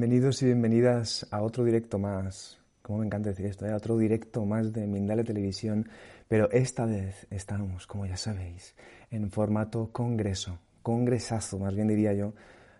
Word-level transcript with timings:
Bienvenidos 0.00 0.40
y 0.40 0.46
bienvenidas 0.46 1.26
a 1.30 1.42
otro 1.42 1.62
directo 1.62 1.98
más. 1.98 2.58
Como 2.80 3.00
me 3.00 3.04
encanta 3.04 3.28
decir 3.28 3.44
esto, 3.44 3.66
¿eh? 3.66 3.72
a 3.72 3.76
otro 3.76 3.98
directo 3.98 4.46
más 4.46 4.72
de 4.72 4.86
Mindale 4.86 5.24
Televisión, 5.24 5.86
pero 6.26 6.50
esta 6.52 6.86
vez 6.86 7.26
estamos, 7.28 7.86
como 7.86 8.06
ya 8.06 8.16
sabéis, 8.16 8.74
en 9.10 9.30
formato 9.30 9.90
congreso, 9.92 10.58
congresazo, 10.80 11.58
más 11.58 11.74
bien 11.74 11.88
diría 11.88 12.14
yo. 12.14 12.32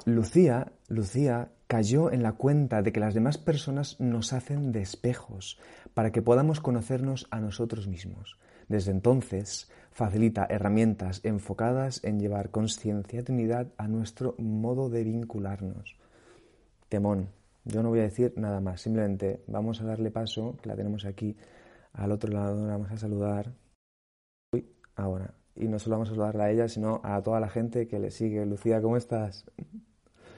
Lucía, 0.05 0.71
Lucía 0.87 1.51
cayó 1.67 2.13
en 2.13 2.23
la 2.23 2.33
cuenta 2.33 2.83
de 2.83 2.93
que 2.93 3.01
las 3.01 3.15
demás 3.15 3.39
personas 3.39 3.99
nos 4.01 4.33
hacen 4.33 4.73
de 4.73 4.83
espejos 4.83 5.59
para 5.95 6.13
que 6.13 6.23
podamos 6.23 6.61
conocernos 6.61 7.27
a 7.31 7.41
nosotros 7.41 7.87
mismos. 7.87 8.39
Desde 8.69 8.91
entonces, 8.91 9.71
facilita 9.93 10.47
herramientas 10.49 11.21
enfocadas 11.25 12.03
en 12.05 12.19
llevar 12.19 12.51
conciencia 12.51 13.23
y 13.27 13.33
unidad 13.33 13.69
a 13.77 13.89
nuestro 13.89 14.35
modo 14.39 14.89
de 14.89 15.05
vincularnos. 15.05 15.97
Temón, 16.89 17.29
yo 17.65 17.83
no 17.83 17.91
voy 17.91 18.01
a 18.01 18.05
decir 18.05 18.35
nada 18.37 18.61
más, 18.61 18.83
simplemente 18.83 19.43
vamos 19.47 19.81
a 19.81 19.85
darle 19.85 20.11
paso, 20.11 20.57
que 20.63 20.69
la 20.69 20.77
tenemos 20.77 21.05
aquí 21.05 21.37
al 21.93 22.13
otro 22.13 22.33
lado, 22.33 22.67
la 22.67 22.73
vamos 22.73 22.91
a 22.91 22.97
saludar. 22.97 23.53
Uy, 24.53 24.69
ahora. 24.97 25.35
Y 25.57 25.69
no 25.69 25.79
solo 25.79 25.95
vamos 25.97 26.09
a 26.09 26.13
saludarla 26.13 26.45
a 26.45 26.51
ella, 26.51 26.69
sino 26.69 27.01
a 27.05 27.23
toda 27.23 27.39
la 27.39 27.49
gente 27.49 27.87
que 27.87 28.01
le 28.01 28.11
sigue. 28.11 28.45
Lucía, 28.45 28.83
¿cómo 28.83 28.97
estás? 28.97 29.47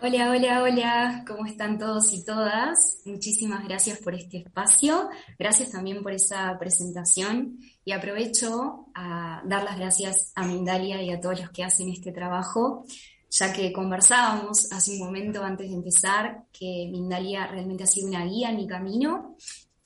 Hola, 0.02 0.30
hola, 0.30 0.62
hola, 0.62 1.24
¿cómo 1.26 1.46
están 1.46 1.78
todos 1.78 2.12
y 2.12 2.22
todas? 2.22 3.00
Muchísimas 3.06 3.64
gracias 3.66 3.98
por 3.98 4.14
este 4.14 4.38
espacio, 4.38 5.08
gracias 5.38 5.70
también 5.70 6.02
por 6.02 6.12
esa 6.12 6.54
presentación 6.58 7.58
y 7.82 7.92
aprovecho 7.92 8.88
a 8.94 9.42
dar 9.46 9.64
las 9.64 9.78
gracias 9.78 10.32
a 10.34 10.46
Mindalia 10.46 11.02
y 11.02 11.10
a 11.10 11.18
todos 11.18 11.40
los 11.40 11.50
que 11.50 11.64
hacen 11.64 11.88
este 11.88 12.12
trabajo, 12.12 12.84
ya 13.30 13.54
que 13.54 13.72
conversábamos 13.72 14.70
hace 14.70 14.92
un 14.92 14.98
momento 14.98 15.42
antes 15.42 15.70
de 15.70 15.74
empezar 15.74 16.44
que 16.52 16.90
Mindalia 16.92 17.46
realmente 17.46 17.84
ha 17.84 17.86
sido 17.86 18.08
una 18.08 18.26
guía 18.26 18.50
en 18.50 18.56
mi 18.56 18.66
camino, 18.66 19.34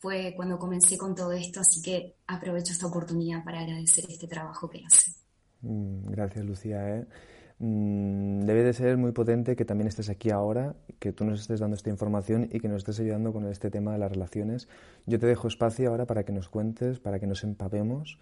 fue 0.00 0.34
cuando 0.34 0.58
comencé 0.58 0.98
con 0.98 1.14
todo 1.14 1.30
esto, 1.30 1.60
así 1.60 1.80
que 1.82 2.16
aprovecho 2.26 2.72
esta 2.72 2.88
oportunidad 2.88 3.44
para 3.44 3.60
agradecer 3.60 4.06
este 4.08 4.26
trabajo 4.26 4.68
que 4.68 4.82
hacen. 4.84 5.14
Mm, 5.60 6.10
Gracias, 6.10 6.44
Lucía. 6.44 6.96
¿eh? 6.96 7.06
Mm, 7.60 8.46
Debe 8.46 8.62
de 8.64 8.72
ser 8.72 8.96
muy 8.96 9.12
potente 9.12 9.54
que 9.54 9.66
también 9.66 9.86
estés 9.86 10.08
aquí 10.08 10.30
ahora, 10.30 10.74
que 10.98 11.12
tú 11.12 11.24
nos 11.24 11.40
estés 11.42 11.60
dando 11.60 11.76
esta 11.76 11.90
información 11.90 12.48
y 12.50 12.58
que 12.58 12.68
nos 12.68 12.78
estés 12.78 13.00
ayudando 13.00 13.32
con 13.34 13.46
este 13.46 13.70
tema 13.70 13.92
de 13.92 13.98
las 13.98 14.10
relaciones. 14.10 14.66
Yo 15.06 15.20
te 15.20 15.26
dejo 15.26 15.46
espacio 15.46 15.90
ahora 15.90 16.06
para 16.06 16.24
que 16.24 16.32
nos 16.32 16.48
cuentes, 16.48 16.98
para 16.98 17.20
que 17.20 17.26
nos 17.26 17.44
empapemos 17.44 18.18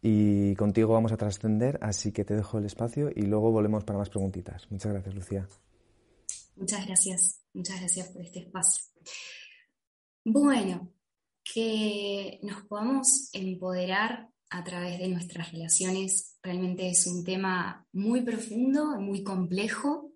y 0.00 0.54
contigo 0.54 0.92
vamos 0.92 1.10
a 1.10 1.16
trascender, 1.16 1.78
así 1.82 2.12
que 2.12 2.24
te 2.24 2.34
dejo 2.34 2.58
el 2.58 2.66
espacio 2.66 3.10
y 3.14 3.22
luego 3.22 3.50
volvemos 3.50 3.82
para 3.82 3.98
más 3.98 4.10
preguntitas. 4.10 4.70
Muchas 4.70 4.92
gracias, 4.92 5.14
Lucía. 5.14 5.48
Muchas 6.56 6.86
gracias, 6.86 7.42
muchas 7.52 7.80
gracias 7.80 8.08
por 8.08 8.22
este 8.22 8.40
espacio. 8.40 8.84
Bueno, 10.24 10.92
que 11.42 12.38
nos 12.42 12.62
podamos 12.62 13.30
empoderar 13.32 14.28
a 14.50 14.64
través 14.64 14.98
de 14.98 15.08
nuestras 15.08 15.52
relaciones 15.52 16.38
realmente 16.42 16.88
es 16.88 17.06
un 17.06 17.24
tema 17.24 17.86
muy 17.92 18.22
profundo, 18.22 19.00
muy 19.00 19.22
complejo 19.22 20.12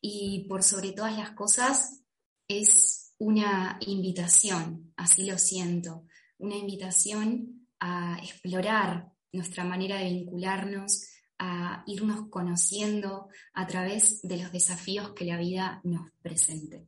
y 0.00 0.46
por 0.48 0.62
sobre 0.62 0.92
todas 0.92 1.16
las 1.16 1.30
cosas 1.32 2.02
es 2.48 3.14
una 3.18 3.78
invitación, 3.80 4.92
así 4.96 5.26
lo 5.26 5.38
siento, 5.38 6.04
una 6.38 6.56
invitación 6.56 7.66
a 7.80 8.18
explorar 8.22 9.12
nuestra 9.32 9.64
manera 9.64 9.98
de 9.98 10.10
vincularnos, 10.10 11.08
a 11.38 11.82
irnos 11.86 12.28
conociendo 12.30 13.28
a 13.52 13.66
través 13.66 14.22
de 14.22 14.38
los 14.38 14.52
desafíos 14.52 15.12
que 15.12 15.24
la 15.24 15.38
vida 15.38 15.80
nos 15.84 16.10
presente. 16.22 16.86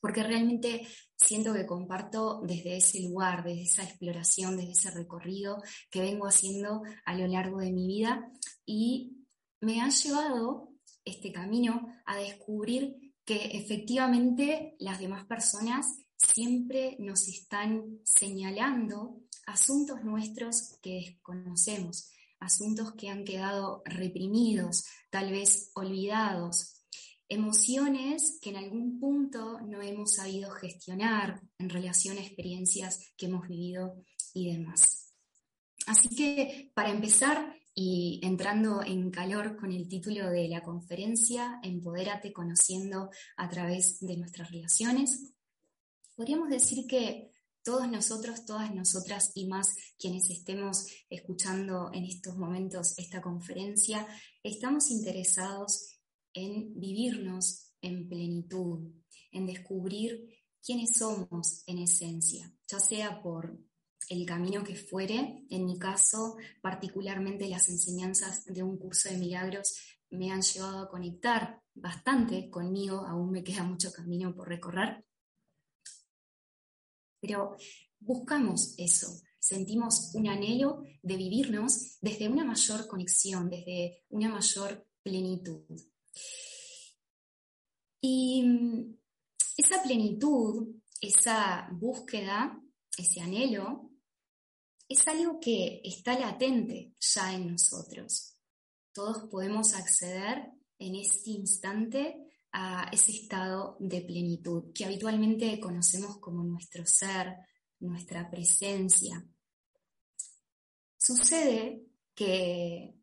Porque 0.00 0.22
realmente 0.22 0.86
siento 1.16 1.52
que 1.52 1.66
comparto 1.66 2.40
desde 2.44 2.76
ese 2.76 3.00
lugar, 3.00 3.44
desde 3.44 3.62
esa 3.62 3.82
exploración, 3.84 4.56
desde 4.56 4.72
ese 4.72 4.90
recorrido 4.90 5.62
que 5.90 6.00
vengo 6.00 6.26
haciendo 6.26 6.82
a 7.04 7.14
lo 7.14 7.26
largo 7.26 7.58
de 7.58 7.72
mi 7.72 7.86
vida. 7.86 8.30
Y 8.64 9.16
me 9.60 9.80
ha 9.80 9.88
llevado 9.88 10.70
este 11.04 11.32
camino 11.32 11.86
a 12.04 12.16
descubrir 12.16 13.14
que 13.24 13.56
efectivamente 13.56 14.76
las 14.78 15.00
demás 15.00 15.24
personas 15.26 15.86
siempre 16.16 16.96
nos 16.98 17.28
están 17.28 18.00
señalando 18.04 19.20
asuntos 19.46 20.02
nuestros 20.04 20.78
que 20.82 20.94
desconocemos, 20.94 22.10
asuntos 22.40 22.94
que 22.94 23.08
han 23.08 23.24
quedado 23.24 23.82
reprimidos, 23.84 24.84
tal 25.10 25.30
vez 25.30 25.70
olvidados, 25.74 26.75
emociones 27.28 28.38
que 28.40 28.50
en 28.50 28.56
algún 28.56 28.98
punto 29.00 29.60
no 29.60 29.82
hemos 29.82 30.14
sabido 30.14 30.50
gestionar 30.50 31.40
en 31.58 31.68
relación 31.68 32.18
a 32.18 32.22
experiencias 32.22 33.12
que 33.16 33.26
hemos 33.26 33.48
vivido 33.48 33.94
y 34.32 34.52
demás. 34.52 35.14
Así 35.86 36.08
que 36.14 36.70
para 36.74 36.90
empezar 36.90 37.56
y 37.74 38.20
entrando 38.22 38.82
en 38.82 39.10
calor 39.10 39.56
con 39.56 39.70
el 39.70 39.88
título 39.88 40.30
de 40.30 40.48
la 40.48 40.62
conferencia, 40.62 41.60
Empodérate 41.62 42.32
conociendo 42.32 43.10
a 43.36 43.48
través 43.48 44.00
de 44.00 44.16
nuestras 44.16 44.50
relaciones, 44.50 45.34
podríamos 46.14 46.48
decir 46.48 46.86
que 46.86 47.32
todos 47.62 47.88
nosotros, 47.88 48.46
todas 48.46 48.72
nosotras 48.74 49.32
y 49.34 49.46
más 49.46 49.76
quienes 49.98 50.30
estemos 50.30 50.86
escuchando 51.10 51.90
en 51.92 52.04
estos 52.04 52.36
momentos 52.36 52.96
esta 52.96 53.20
conferencia, 53.20 54.06
estamos 54.42 54.90
interesados 54.90 55.95
en 56.36 56.78
vivirnos 56.78 57.72
en 57.80 58.08
plenitud, 58.08 58.92
en 59.32 59.46
descubrir 59.46 60.28
quiénes 60.62 60.98
somos 60.98 61.62
en 61.66 61.78
esencia, 61.78 62.52
ya 62.68 62.78
sea 62.78 63.22
por 63.22 63.58
el 64.08 64.26
camino 64.26 64.62
que 64.62 64.76
fuere, 64.76 65.44
en 65.50 65.64
mi 65.64 65.78
caso, 65.78 66.36
particularmente 66.60 67.48
las 67.48 67.68
enseñanzas 67.68 68.44
de 68.44 68.62
un 68.62 68.78
curso 68.78 69.08
de 69.08 69.16
milagros 69.16 69.76
me 70.10 70.30
han 70.30 70.42
llevado 70.42 70.80
a 70.80 70.88
conectar 70.88 71.60
bastante 71.74 72.48
conmigo, 72.50 72.98
aún 73.06 73.30
me 73.30 73.42
queda 73.42 73.64
mucho 73.64 73.92
camino 73.92 74.34
por 74.34 74.48
recorrer, 74.48 75.04
pero 77.20 77.56
buscamos 77.98 78.74
eso, 78.78 79.08
sentimos 79.40 80.12
un 80.14 80.28
anhelo 80.28 80.82
de 81.02 81.16
vivirnos 81.16 81.98
desde 82.00 82.28
una 82.28 82.44
mayor 82.44 82.86
conexión, 82.86 83.48
desde 83.48 84.04
una 84.10 84.28
mayor 84.28 84.86
plenitud. 85.02 85.64
Y 88.00 88.42
mm, 88.42 88.98
esa 89.56 89.82
plenitud, 89.82 90.76
esa 91.00 91.68
búsqueda, 91.72 92.60
ese 92.96 93.20
anhelo, 93.20 93.90
es 94.88 95.06
algo 95.08 95.40
que 95.40 95.80
está 95.84 96.18
latente 96.18 96.94
ya 97.00 97.34
en 97.34 97.52
nosotros. 97.52 98.36
Todos 98.92 99.28
podemos 99.28 99.74
acceder 99.74 100.52
en 100.78 100.94
este 100.94 101.30
instante 101.30 102.26
a 102.52 102.88
ese 102.92 103.12
estado 103.12 103.76
de 103.80 104.00
plenitud 104.02 104.72
que 104.72 104.84
habitualmente 104.84 105.58
conocemos 105.60 106.18
como 106.18 106.42
nuestro 106.42 106.86
ser, 106.86 107.36
nuestra 107.80 108.30
presencia. 108.30 109.22
Sucede 110.96 111.82
que 112.14 112.94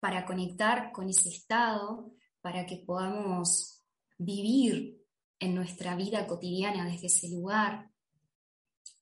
para 0.00 0.24
conectar 0.26 0.90
con 0.92 1.08
ese 1.08 1.28
estado, 1.28 2.14
para 2.44 2.66
que 2.66 2.76
podamos 2.76 3.82
vivir 4.18 5.02
en 5.38 5.54
nuestra 5.54 5.96
vida 5.96 6.26
cotidiana 6.26 6.84
desde 6.84 7.06
ese 7.06 7.30
lugar, 7.30 7.90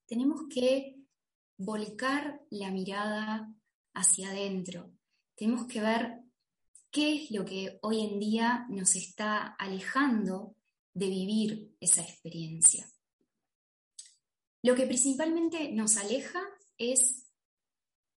tenemos 0.07 0.43
que 0.49 1.01
volcar 1.57 2.41
la 2.51 2.71
mirada 2.71 3.53
hacia 3.95 4.31
adentro. 4.31 4.93
Tenemos 5.35 5.67
que 5.67 5.81
ver 5.81 6.21
qué 6.93 7.17
es 7.17 7.33
lo 7.33 7.45
que 7.45 7.81
hoy 7.83 8.03
en 8.03 8.21
día 8.21 8.65
nos 8.69 8.95
está 8.95 9.57
alejando 9.59 10.55
de 10.95 11.09
vivir 11.09 11.77
esa 11.81 12.03
experiencia. 12.03 12.89
Lo 14.63 14.77
que 14.77 14.87
principalmente 14.87 15.73
nos 15.73 15.97
aleja 15.97 16.45
es 16.79 17.29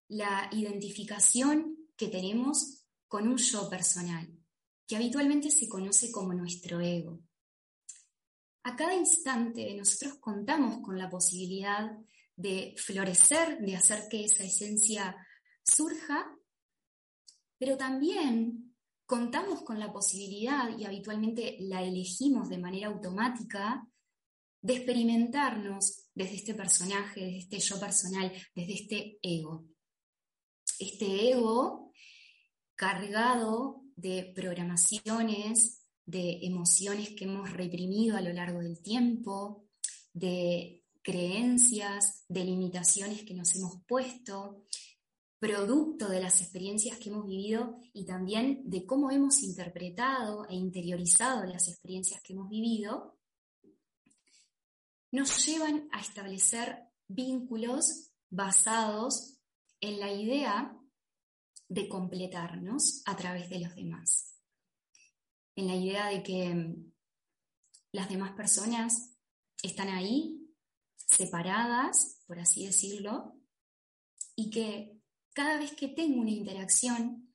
la 0.06 0.48
identificación 0.52 1.76
que 1.96 2.06
tenemos 2.06 2.86
con 3.08 3.26
un 3.26 3.38
yo 3.38 3.68
personal, 3.68 4.45
que 4.86 4.96
habitualmente 4.96 5.50
se 5.50 5.68
conoce 5.68 6.10
como 6.10 6.32
nuestro 6.32 6.80
ego. 6.80 7.20
A 8.64 8.74
cada 8.76 8.94
instante 8.94 9.74
nosotros 9.76 10.18
contamos 10.18 10.80
con 10.82 10.98
la 10.98 11.08
posibilidad 11.08 11.90
de 12.34 12.74
florecer, 12.76 13.58
de 13.58 13.76
hacer 13.76 14.08
que 14.10 14.24
esa 14.24 14.44
esencia 14.44 15.16
surja, 15.62 16.26
pero 17.58 17.76
también 17.76 18.74
contamos 19.06 19.62
con 19.62 19.78
la 19.78 19.92
posibilidad, 19.92 20.76
y 20.76 20.84
habitualmente 20.84 21.56
la 21.60 21.82
elegimos 21.82 22.48
de 22.48 22.58
manera 22.58 22.88
automática, 22.88 23.86
de 24.60 24.74
experimentarnos 24.74 26.08
desde 26.12 26.34
este 26.34 26.54
personaje, 26.54 27.20
desde 27.20 27.38
este 27.38 27.58
yo 27.60 27.78
personal, 27.78 28.32
desde 28.54 28.74
este 28.74 29.18
ego. 29.22 29.64
Este 30.78 31.30
ego 31.30 31.92
cargado 32.74 33.85
de 33.96 34.32
programaciones, 34.34 35.82
de 36.04 36.38
emociones 36.42 37.10
que 37.10 37.24
hemos 37.24 37.52
reprimido 37.52 38.16
a 38.16 38.20
lo 38.20 38.32
largo 38.32 38.60
del 38.60 38.80
tiempo, 38.80 39.64
de 40.12 40.84
creencias, 41.02 42.24
de 42.28 42.44
limitaciones 42.44 43.22
que 43.22 43.34
nos 43.34 43.54
hemos 43.56 43.82
puesto, 43.86 44.64
producto 45.38 46.08
de 46.08 46.20
las 46.20 46.40
experiencias 46.40 46.98
que 46.98 47.10
hemos 47.10 47.26
vivido 47.26 47.78
y 47.92 48.06
también 48.06 48.62
de 48.64 48.86
cómo 48.86 49.10
hemos 49.10 49.42
interpretado 49.42 50.46
e 50.48 50.54
interiorizado 50.54 51.44
las 51.44 51.68
experiencias 51.68 52.20
que 52.22 52.32
hemos 52.32 52.48
vivido, 52.48 53.18
nos 55.12 55.46
llevan 55.46 55.88
a 55.92 56.00
establecer 56.00 56.78
vínculos 57.08 58.10
basados 58.30 59.38
en 59.80 60.00
la 60.00 60.12
idea 60.12 60.76
de 61.68 61.88
completarnos 61.88 63.02
a 63.06 63.16
través 63.16 63.48
de 63.50 63.60
los 63.60 63.74
demás, 63.74 64.36
en 65.56 65.66
la 65.66 65.76
idea 65.76 66.06
de 66.08 66.22
que 66.22 66.54
mm, 66.54 66.92
las 67.92 68.08
demás 68.08 68.32
personas 68.32 69.16
están 69.62 69.88
ahí 69.88 70.46
separadas, 70.96 72.22
por 72.26 72.38
así 72.38 72.66
decirlo, 72.66 73.40
y 74.34 74.50
que 74.50 75.00
cada 75.32 75.58
vez 75.58 75.72
que 75.72 75.88
tengo 75.88 76.20
una 76.20 76.30
interacción, 76.30 77.34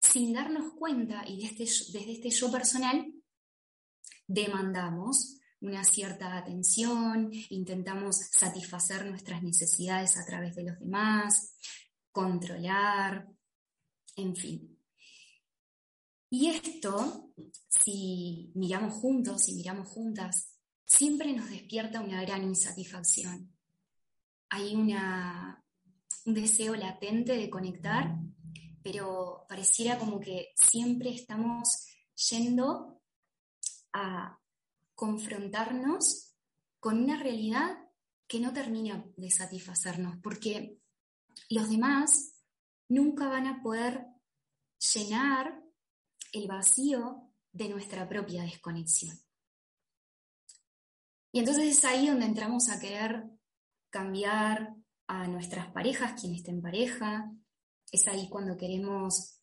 sin 0.00 0.32
darnos 0.32 0.74
cuenta 0.74 1.24
y 1.26 1.42
desde, 1.42 1.64
desde 1.92 2.12
este 2.12 2.30
yo 2.30 2.50
personal, 2.50 3.12
demandamos 4.26 5.38
una 5.60 5.82
cierta 5.84 6.36
atención, 6.36 7.30
intentamos 7.50 8.16
satisfacer 8.30 9.06
nuestras 9.06 9.42
necesidades 9.42 10.16
a 10.16 10.24
través 10.24 10.54
de 10.54 10.64
los 10.64 10.78
demás, 10.78 11.54
controlar, 12.18 13.28
en 14.16 14.34
fin. 14.34 14.76
Y 16.30 16.48
esto, 16.48 17.30
si 17.68 18.50
miramos 18.56 18.94
juntos, 18.94 19.44
si 19.44 19.54
miramos 19.54 19.86
juntas 19.86 20.58
siempre 20.84 21.32
nos 21.32 21.48
despierta 21.48 22.00
una 22.00 22.20
gran 22.22 22.42
insatisfacción. 22.42 23.54
Hay 24.48 24.74
una, 24.74 25.62
un 26.24 26.34
deseo 26.34 26.74
latente 26.74 27.36
de 27.36 27.48
conectar, 27.48 28.16
pero 28.82 29.46
pareciera 29.48 29.96
como 29.96 30.18
que 30.18 30.48
siempre 30.56 31.10
estamos 31.10 31.86
yendo 32.30 33.00
a 33.92 34.40
confrontarnos 34.96 36.34
con 36.80 36.98
una 37.04 37.22
realidad 37.22 37.78
que 38.26 38.40
no 38.40 38.52
termina 38.52 39.06
de 39.16 39.30
satisfacernos, 39.30 40.16
porque 40.20 40.80
los 41.48 41.68
demás 41.68 42.34
nunca 42.88 43.28
van 43.28 43.46
a 43.46 43.62
poder 43.62 44.06
llenar 44.94 45.62
el 46.32 46.46
vacío 46.46 47.30
de 47.52 47.68
nuestra 47.68 48.08
propia 48.08 48.42
desconexión. 48.42 49.18
Y 51.32 51.40
entonces 51.40 51.78
es 51.78 51.84
ahí 51.84 52.08
donde 52.08 52.26
entramos 52.26 52.68
a 52.68 52.78
querer 52.78 53.24
cambiar 53.90 54.74
a 55.06 55.26
nuestras 55.26 55.70
parejas, 55.72 56.20
quien 56.20 56.34
esté 56.34 56.50
en 56.50 56.62
pareja, 56.62 57.30
es 57.90 58.06
ahí 58.08 58.28
cuando 58.28 58.56
queremos 58.56 59.40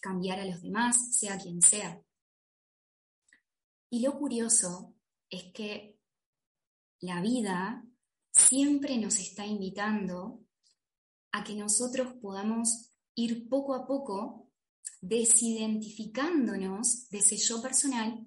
cambiar 0.00 0.40
a 0.40 0.44
los 0.44 0.60
demás, 0.60 1.16
sea 1.16 1.38
quien 1.38 1.62
sea. 1.62 2.00
Y 3.90 4.00
lo 4.00 4.18
curioso 4.18 4.94
es 5.30 5.52
que 5.52 5.98
la 7.00 7.20
vida 7.22 7.84
siempre 8.32 8.98
nos 8.98 9.18
está 9.18 9.46
invitando 9.46 10.43
a 11.34 11.42
que 11.42 11.56
nosotros 11.56 12.14
podamos 12.22 12.92
ir 13.16 13.48
poco 13.48 13.74
a 13.74 13.88
poco 13.88 14.52
desidentificándonos 15.00 17.08
de 17.10 17.18
ese 17.18 17.36
yo 17.36 17.60
personal 17.60 18.24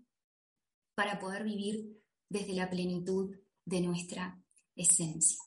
para 0.94 1.18
poder 1.18 1.46
vivir 1.46 2.04
desde 2.28 2.54
la 2.54 2.70
plenitud 2.70 3.34
de 3.64 3.80
nuestra 3.80 4.44
esencia. 4.76 5.40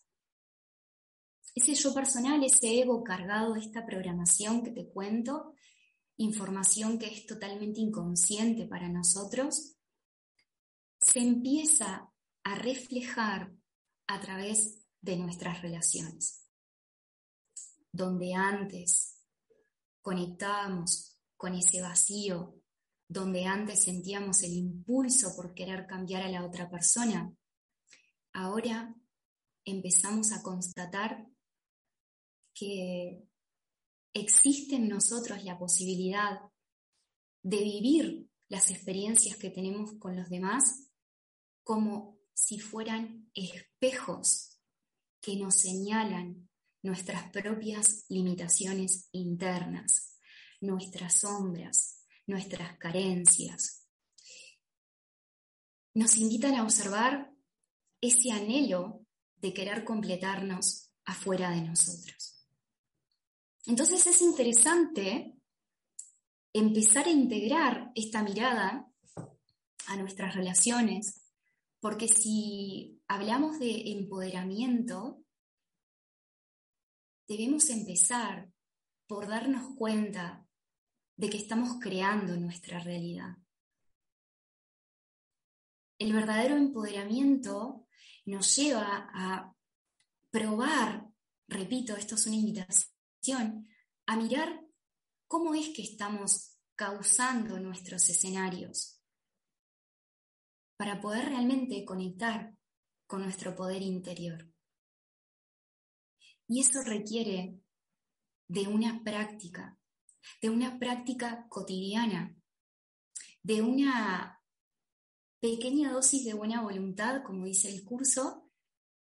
Ese 1.55 1.75
yo 1.75 1.93
personal, 1.93 2.43
ese 2.43 2.81
ego 2.81 3.05
cargado 3.05 3.53
de 3.53 3.61
esta 3.61 3.85
programación 3.85 4.63
que 4.63 4.71
te 4.71 4.89
cuento, 4.89 5.53
información 6.17 6.99
que 6.99 7.09
es 7.09 7.27
totalmente 7.27 7.81
inconsciente 7.81 8.65
para 8.65 8.89
nosotros, 8.89 9.77
se 10.99 11.19
empieza 11.19 12.11
a 12.43 12.55
reflejar 12.55 13.53
a 14.07 14.19
través 14.19 14.83
de 15.03 15.19
nuestras 15.19 15.61
relaciones. 15.61 16.40
Donde 17.93 18.35
antes 18.35 19.21
conectábamos 20.03 21.19
con 21.37 21.55
ese 21.55 21.81
vacío 21.83 22.61
donde 23.09 23.45
antes 23.45 23.83
sentíamos 23.83 24.45
el 24.45 24.53
impulso 24.53 25.35
por 25.35 25.53
querer 25.53 25.85
cambiar 25.89 26.23
a 26.23 26.29
la 26.29 26.47
otra 26.47 26.71
persona, 26.71 27.35
ahora 28.33 28.95
empezamos 29.65 30.31
a 30.31 30.43
constatar 30.43 31.27
que 32.55 33.25
existe 34.15 34.77
en 34.77 34.89
nosotros 34.89 35.43
la 35.43 35.59
posibilidad 35.59 36.41
de 37.43 37.57
vivir 37.57 38.31
las 38.49 38.71
experiencias 38.71 39.37
que 39.37 39.51
tenemos 39.51 39.95
con 39.99 40.17
los 40.17 40.29
demás 40.29 40.93
como 41.65 42.19
si 42.33 42.61
fueran 42.61 43.29
espejos 43.35 44.61
que 45.21 45.37
nos 45.37 45.57
señalan 45.57 46.50
nuestras 46.83 47.31
propias 47.31 48.05
limitaciones 48.09 49.09
internas, 49.13 50.19
nuestras 50.61 51.15
sombras, 51.21 52.01
nuestras 52.27 52.79
carencias. 52.79 53.77
nos 55.93 56.17
invitan 56.17 56.55
a 56.55 56.63
observar 56.63 57.33
ese 58.01 58.31
anhelo 58.31 59.05
de 59.39 59.53
querer 59.53 59.85
completarnos 59.85 60.93
afuera 61.05 61.51
de 61.51 61.63
nosotros. 61.63 62.47
Entonces 63.67 64.07
es 64.07 64.23
interesante 64.23 65.35
empezar 66.53 67.07
a 67.07 67.11
integrar 67.11 67.91
esta 67.95 68.23
mirada 68.23 68.89
a 69.87 69.97
nuestras 69.97 70.35
relaciones, 70.35 71.23
porque 71.81 72.07
si 72.07 73.01
hablamos 73.09 73.59
de 73.59 73.91
empoderamiento, 73.93 75.25
debemos 77.31 77.71
empezar 77.71 78.51
por 79.07 79.29
darnos 79.29 79.77
cuenta 79.77 80.45
de 81.17 81.31
que 81.31 81.37
estamos 81.37 81.79
creando 81.81 82.37
nuestra 82.37 82.81
realidad. 82.81 83.37
El 85.97 86.13
verdadero 86.13 86.57
empoderamiento 86.57 87.87
nos 88.27 88.57
lleva 88.57 89.09
a 89.15 89.55
probar, 90.31 91.07
repito, 91.47 91.95
esto 91.95 92.17
es 92.17 92.27
una 92.27 92.35
invitación, 92.35 93.69
a 94.07 94.17
mirar 94.17 94.67
cómo 95.29 95.55
es 95.55 95.69
que 95.69 95.83
estamos 95.83 96.59
causando 96.75 97.61
nuestros 97.61 98.09
escenarios 98.09 99.01
para 100.77 101.01
poder 101.01 101.27
realmente 101.27 101.85
conectar 101.85 102.57
con 103.07 103.23
nuestro 103.23 103.55
poder 103.55 103.83
interior. 103.83 104.50
Y 106.51 106.63
eso 106.63 106.83
requiere 106.83 107.61
de 108.49 108.67
una 108.67 109.05
práctica, 109.05 109.79
de 110.43 110.51
una 110.51 110.81
práctica 110.81 111.47
cotidiana, 111.49 112.35
de 113.45 113.63
una 113.63 114.43
pequeña 115.39 115.93
dosis 115.93 116.25
de 116.25 116.35
buena 116.35 116.61
voluntad, 116.61 117.23
como 117.23 117.45
dice 117.45 117.69
el 117.69 117.85
curso, 117.85 118.51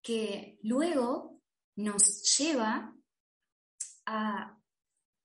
que 0.04 0.60
luego 0.62 1.42
nos 1.76 2.38
lleva 2.38 2.96
a 4.06 4.62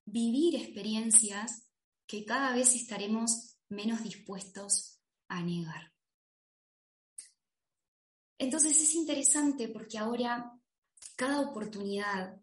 vivir 0.06 0.56
experiencias 0.56 1.70
que 2.06 2.24
cada 2.24 2.54
vez 2.54 2.74
estaremos 2.74 3.58
menos 3.68 4.02
dispuestos 4.02 4.98
a 5.28 5.42
negar. 5.42 5.92
Entonces 8.38 8.80
es 8.80 8.94
interesante 8.94 9.68
porque 9.68 9.98
ahora 9.98 10.57
cada 11.16 11.40
oportunidad 11.40 12.40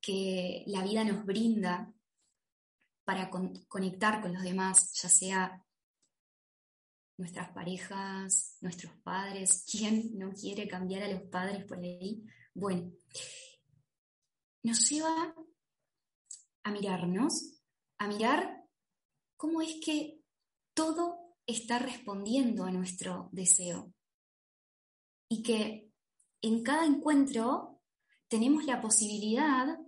que 0.00 0.64
la 0.66 0.82
vida 0.82 1.04
nos 1.04 1.24
brinda 1.24 1.92
para 3.04 3.30
conectar 3.68 4.22
con 4.22 4.32
los 4.32 4.42
demás, 4.42 4.92
ya 5.00 5.08
sea 5.08 5.64
nuestras 7.18 7.50
parejas, 7.50 8.56
nuestros 8.60 8.92
padres, 9.02 9.64
¿quién 9.70 10.18
no 10.18 10.32
quiere 10.32 10.66
cambiar 10.66 11.02
a 11.02 11.12
los 11.12 11.22
padres 11.22 11.64
por 11.64 11.78
ahí? 11.78 12.24
Bueno, 12.54 12.92
nos 14.62 14.88
lleva 14.88 15.34
a 16.62 16.70
mirarnos, 16.70 17.62
a 17.98 18.08
mirar 18.08 18.64
cómo 19.36 19.62
es 19.62 19.76
que 19.84 20.20
todo 20.74 21.36
está 21.46 21.78
respondiendo 21.78 22.64
a 22.64 22.70
nuestro 22.70 23.28
deseo. 23.32 23.92
Y 25.28 25.42
que 25.42 25.90
en 26.42 26.62
cada 26.62 26.86
encuentro 26.86 27.69
tenemos 28.30 28.64
la 28.64 28.80
posibilidad 28.80 29.78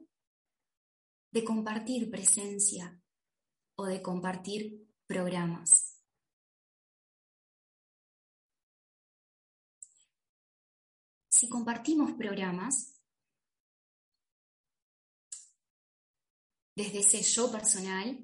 de 1.31 1.45
compartir 1.45 2.11
presencia 2.11 3.01
o 3.77 3.87
de 3.87 4.03
compartir 4.03 4.87
programas. 5.07 5.93
si 11.43 11.49
compartimos 11.49 12.13
programas, 12.13 13.03
desde 16.77 17.01
ese 17.01 17.21
yo 17.21 17.51
personal 17.51 18.17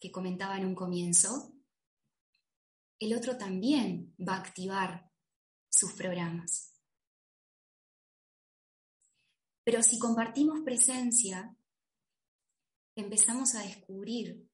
que 0.00 0.10
comentaba 0.10 0.56
en 0.56 0.64
un 0.64 0.74
comienzo, 0.74 1.52
el 2.98 3.14
otro 3.14 3.36
también 3.36 4.16
va 4.26 4.36
a 4.36 4.38
activar 4.38 5.12
sus 5.68 5.92
programas. 5.92 6.71
Pero 9.64 9.82
si 9.82 9.98
compartimos 9.98 10.60
presencia, 10.64 11.54
empezamos 12.94 13.54
a 13.54 13.62
descubrir 13.62 14.48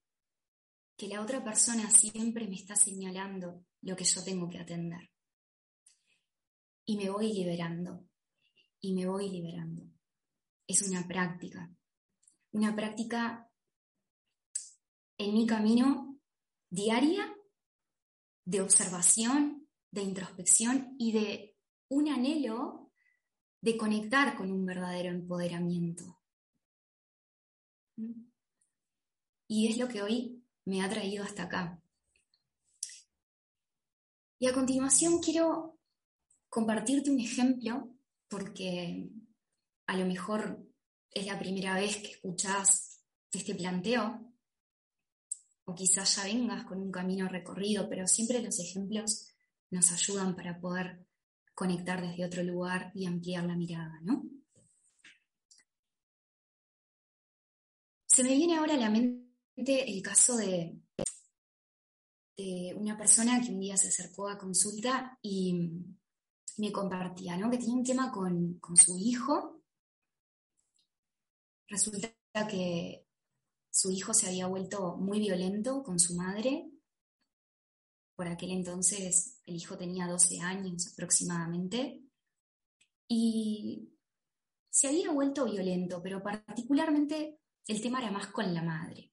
que 0.96 1.08
la 1.08 1.22
otra 1.22 1.42
persona 1.42 1.90
siempre 1.90 2.48
me 2.48 2.56
está 2.56 2.74
señalando 2.74 3.64
lo 3.82 3.96
que 3.96 4.04
yo 4.04 4.22
tengo 4.22 4.48
que 4.48 4.58
atender. 4.58 5.10
Y 6.84 6.96
me 6.96 7.10
voy 7.10 7.32
liberando 7.32 8.04
y 8.80 8.94
me 8.94 9.06
voy 9.06 9.30
liberando. 9.30 9.84
Es 10.66 10.82
una 10.82 11.06
práctica, 11.06 11.70
una 12.52 12.74
práctica 12.74 13.48
en 15.16 15.34
mi 15.34 15.46
camino 15.46 16.18
diaria 16.70 17.34
de 18.44 18.60
observación, 18.60 19.68
de 19.90 20.02
introspección 20.02 20.94
y 20.98 21.12
de 21.12 21.56
un 21.88 22.08
anhelo 22.08 22.77
de 23.60 23.76
conectar 23.76 24.36
con 24.36 24.50
un 24.50 24.64
verdadero 24.64 25.10
empoderamiento. 25.10 26.20
Y 29.48 29.68
es 29.68 29.78
lo 29.78 29.88
que 29.88 30.02
hoy 30.02 30.44
me 30.64 30.82
ha 30.82 30.88
traído 30.88 31.24
hasta 31.24 31.44
acá. 31.44 31.82
Y 34.38 34.46
a 34.46 34.52
continuación 34.52 35.20
quiero 35.20 35.78
compartirte 36.48 37.10
un 37.10 37.18
ejemplo 37.18 37.90
porque 38.28 39.10
a 39.86 39.96
lo 39.96 40.06
mejor 40.06 40.64
es 41.10 41.26
la 41.26 41.38
primera 41.38 41.74
vez 41.74 41.96
que 41.96 42.12
escuchas 42.12 43.02
este 43.32 43.54
planteo, 43.54 44.32
o 45.64 45.74
quizás 45.74 46.16
ya 46.16 46.24
vengas 46.24 46.64
con 46.64 46.80
un 46.80 46.90
camino 46.90 47.28
recorrido, 47.28 47.88
pero 47.88 48.06
siempre 48.06 48.42
los 48.42 48.58
ejemplos 48.58 49.28
nos 49.70 49.92
ayudan 49.92 50.34
para 50.34 50.58
poder 50.60 51.06
conectar 51.58 52.00
desde 52.00 52.24
otro 52.24 52.44
lugar 52.44 52.92
y 52.94 53.04
ampliar 53.04 53.44
la 53.44 53.56
mirada, 53.56 53.98
¿no? 54.02 54.22
Se 58.06 58.22
me 58.22 58.36
viene 58.36 58.56
ahora 58.56 58.74
a 58.74 58.76
la 58.76 58.88
mente 58.88 59.90
el 59.90 60.00
caso 60.00 60.36
de, 60.36 60.80
una 62.76 62.96
persona 62.96 63.40
que 63.40 63.50
un 63.50 63.58
día 63.58 63.76
se 63.76 63.88
acercó 63.88 64.28
a 64.28 64.38
consulta 64.38 65.18
y 65.20 65.72
me 66.58 66.70
compartía, 66.70 67.36
¿no? 67.36 67.50
Que 67.50 67.58
tenía 67.58 67.74
un 67.74 67.82
tema 67.82 68.12
con, 68.12 68.60
su 68.76 68.96
hijo. 68.96 69.60
Resulta 71.66 72.14
que 72.48 73.04
su 73.68 73.90
hijo 73.90 74.14
se 74.14 74.28
había 74.28 74.46
vuelto 74.46 74.96
muy 74.96 75.18
violento 75.18 75.82
con 75.82 75.98
su 75.98 76.14
madre. 76.14 76.67
Por 78.18 78.26
aquel 78.26 78.50
entonces 78.50 79.38
el 79.46 79.54
hijo 79.54 79.78
tenía 79.78 80.08
12 80.08 80.40
años 80.40 80.92
aproximadamente. 80.92 82.02
Y 83.06 83.92
se 84.68 84.88
había 84.88 85.12
vuelto 85.12 85.44
violento, 85.44 86.02
pero 86.02 86.20
particularmente 86.20 87.38
el 87.68 87.80
tema 87.80 88.00
era 88.00 88.10
más 88.10 88.26
con 88.26 88.52
la 88.52 88.64
madre. 88.64 89.12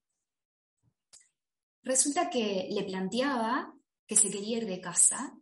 Resulta 1.84 2.32
que 2.32 2.68
le 2.72 2.84
planteaba 2.84 3.72
que 4.08 4.16
se 4.16 4.32
quería 4.32 4.58
ir 4.58 4.66
de 4.66 4.82
casa 4.82 5.38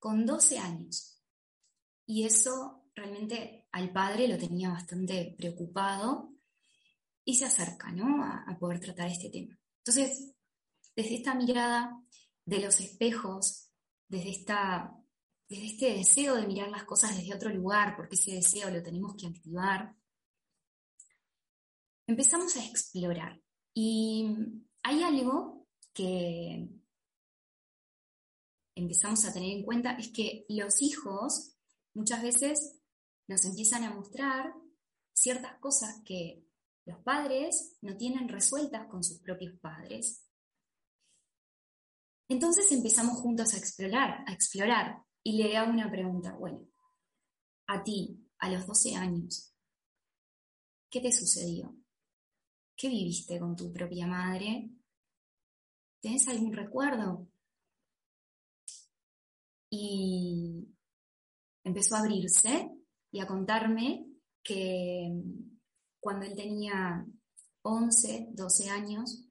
con 0.00 0.26
12 0.26 0.58
años. 0.58 1.22
Y 2.06 2.24
eso 2.24 2.90
realmente 2.92 3.68
al 3.70 3.92
padre 3.92 4.26
lo 4.26 4.36
tenía 4.36 4.70
bastante 4.70 5.36
preocupado 5.38 6.32
y 7.24 7.36
se 7.36 7.44
acerca 7.44 7.86
a, 8.48 8.58
poder 8.58 8.80
tratar 8.80 9.06
este 9.06 9.30
tema. 9.30 9.56
Entonces, 9.78 10.34
desde 10.96 11.14
esta 11.14 11.34
mirada 11.34 11.96
de 12.44 12.60
los 12.60 12.80
espejos, 12.80 13.70
desde, 14.08 14.30
esta, 14.30 14.92
desde 15.48 15.66
este 15.66 15.94
deseo 15.94 16.36
de 16.36 16.46
mirar 16.46 16.68
las 16.70 16.84
cosas 16.84 17.16
desde 17.16 17.34
otro 17.34 17.50
lugar, 17.50 17.96
porque 17.96 18.16
ese 18.16 18.32
deseo 18.32 18.70
lo 18.70 18.82
tenemos 18.82 19.14
que 19.16 19.26
activar, 19.26 19.94
empezamos 22.06 22.56
a 22.56 22.64
explorar. 22.64 23.40
Y 23.74 24.34
hay 24.82 25.02
algo 25.02 25.68
que 25.92 26.68
empezamos 28.74 29.24
a 29.24 29.32
tener 29.32 29.50
en 29.50 29.64
cuenta, 29.64 29.92
es 29.92 30.08
que 30.12 30.44
los 30.48 30.82
hijos 30.82 31.56
muchas 31.94 32.22
veces 32.22 32.80
nos 33.28 33.44
empiezan 33.44 33.84
a 33.84 33.94
mostrar 33.94 34.52
ciertas 35.12 35.58
cosas 35.60 36.02
que 36.04 36.44
los 36.86 36.98
padres 37.00 37.76
no 37.82 37.96
tienen 37.96 38.28
resueltas 38.28 38.88
con 38.88 39.04
sus 39.04 39.20
propios 39.20 39.58
padres. 39.60 40.26
Entonces 42.30 42.72
empezamos 42.72 43.18
juntos 43.18 43.52
a 43.52 43.58
explorar, 43.58 44.24
a 44.26 44.32
explorar, 44.32 45.02
y 45.22 45.36
le 45.36 45.54
hago 45.54 45.70
una 45.70 45.90
pregunta, 45.90 46.32
bueno, 46.32 46.66
a 47.66 47.84
ti, 47.84 48.26
a 48.38 48.48
los 48.50 48.66
12 48.66 48.96
años, 48.96 49.54
¿qué 50.88 51.02
te 51.02 51.12
sucedió? 51.12 51.76
¿Qué 52.74 52.88
viviste 52.88 53.38
con 53.38 53.54
tu 53.54 53.70
propia 53.70 54.06
madre? 54.06 54.70
¿Tienes 56.00 56.26
algún 56.28 56.54
recuerdo? 56.54 57.28
y 59.70 60.68
empezó 61.64 61.94
a 61.94 62.00
abrirse 62.00 62.68
y 63.12 63.20
a 63.20 63.26
contarme 63.26 64.06
que 64.42 65.12
cuando 66.00 66.26
él 66.26 66.34
tenía 66.34 67.06
11, 67.62 68.30
12 68.32 68.68
años, 68.68 69.29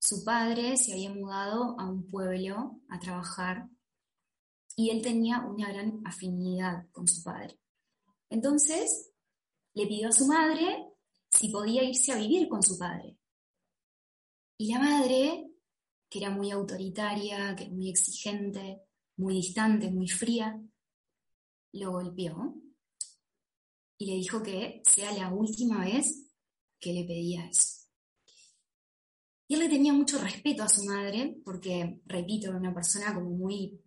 su 0.00 0.24
padre 0.24 0.78
se 0.78 0.94
había 0.94 1.12
mudado 1.12 1.78
a 1.78 1.88
un 1.88 2.06
pueblo 2.08 2.80
a 2.88 2.98
trabajar 2.98 3.68
y 4.74 4.88
él 4.88 5.02
tenía 5.02 5.40
una 5.40 5.70
gran 5.70 6.00
afinidad 6.06 6.88
con 6.90 7.06
su 7.06 7.22
padre. 7.22 7.60
Entonces, 8.30 9.10
le 9.74 9.86
pidió 9.86 10.08
a 10.08 10.12
su 10.12 10.26
madre 10.26 10.86
si 11.30 11.50
podía 11.50 11.84
irse 11.84 12.12
a 12.12 12.16
vivir 12.16 12.48
con 12.48 12.62
su 12.62 12.78
padre. 12.78 13.18
Y 14.56 14.72
la 14.72 14.78
madre, 14.78 15.50
que 16.08 16.18
era 16.18 16.30
muy 16.30 16.50
autoritaria, 16.50 17.54
que 17.54 17.68
muy 17.68 17.90
exigente, 17.90 18.80
muy 19.16 19.34
distante, 19.34 19.90
muy 19.90 20.08
fría, 20.08 20.58
lo 21.72 21.92
golpeó 21.92 22.54
y 23.98 24.06
le 24.06 24.14
dijo 24.14 24.42
que 24.42 24.82
sea 24.86 25.12
la 25.12 25.30
última 25.30 25.84
vez 25.84 26.32
que 26.80 26.94
le 26.94 27.04
pedía 27.04 27.46
eso. 27.46 27.79
Y 29.50 29.54
él 29.54 29.60
le 29.62 29.68
tenía 29.68 29.92
mucho 29.92 30.16
respeto 30.16 30.62
a 30.62 30.68
su 30.68 30.84
madre, 30.84 31.40
porque, 31.44 32.00
repito, 32.06 32.50
era 32.50 32.56
una 32.56 32.72
persona 32.72 33.12
como 33.12 33.30
muy 33.30 33.82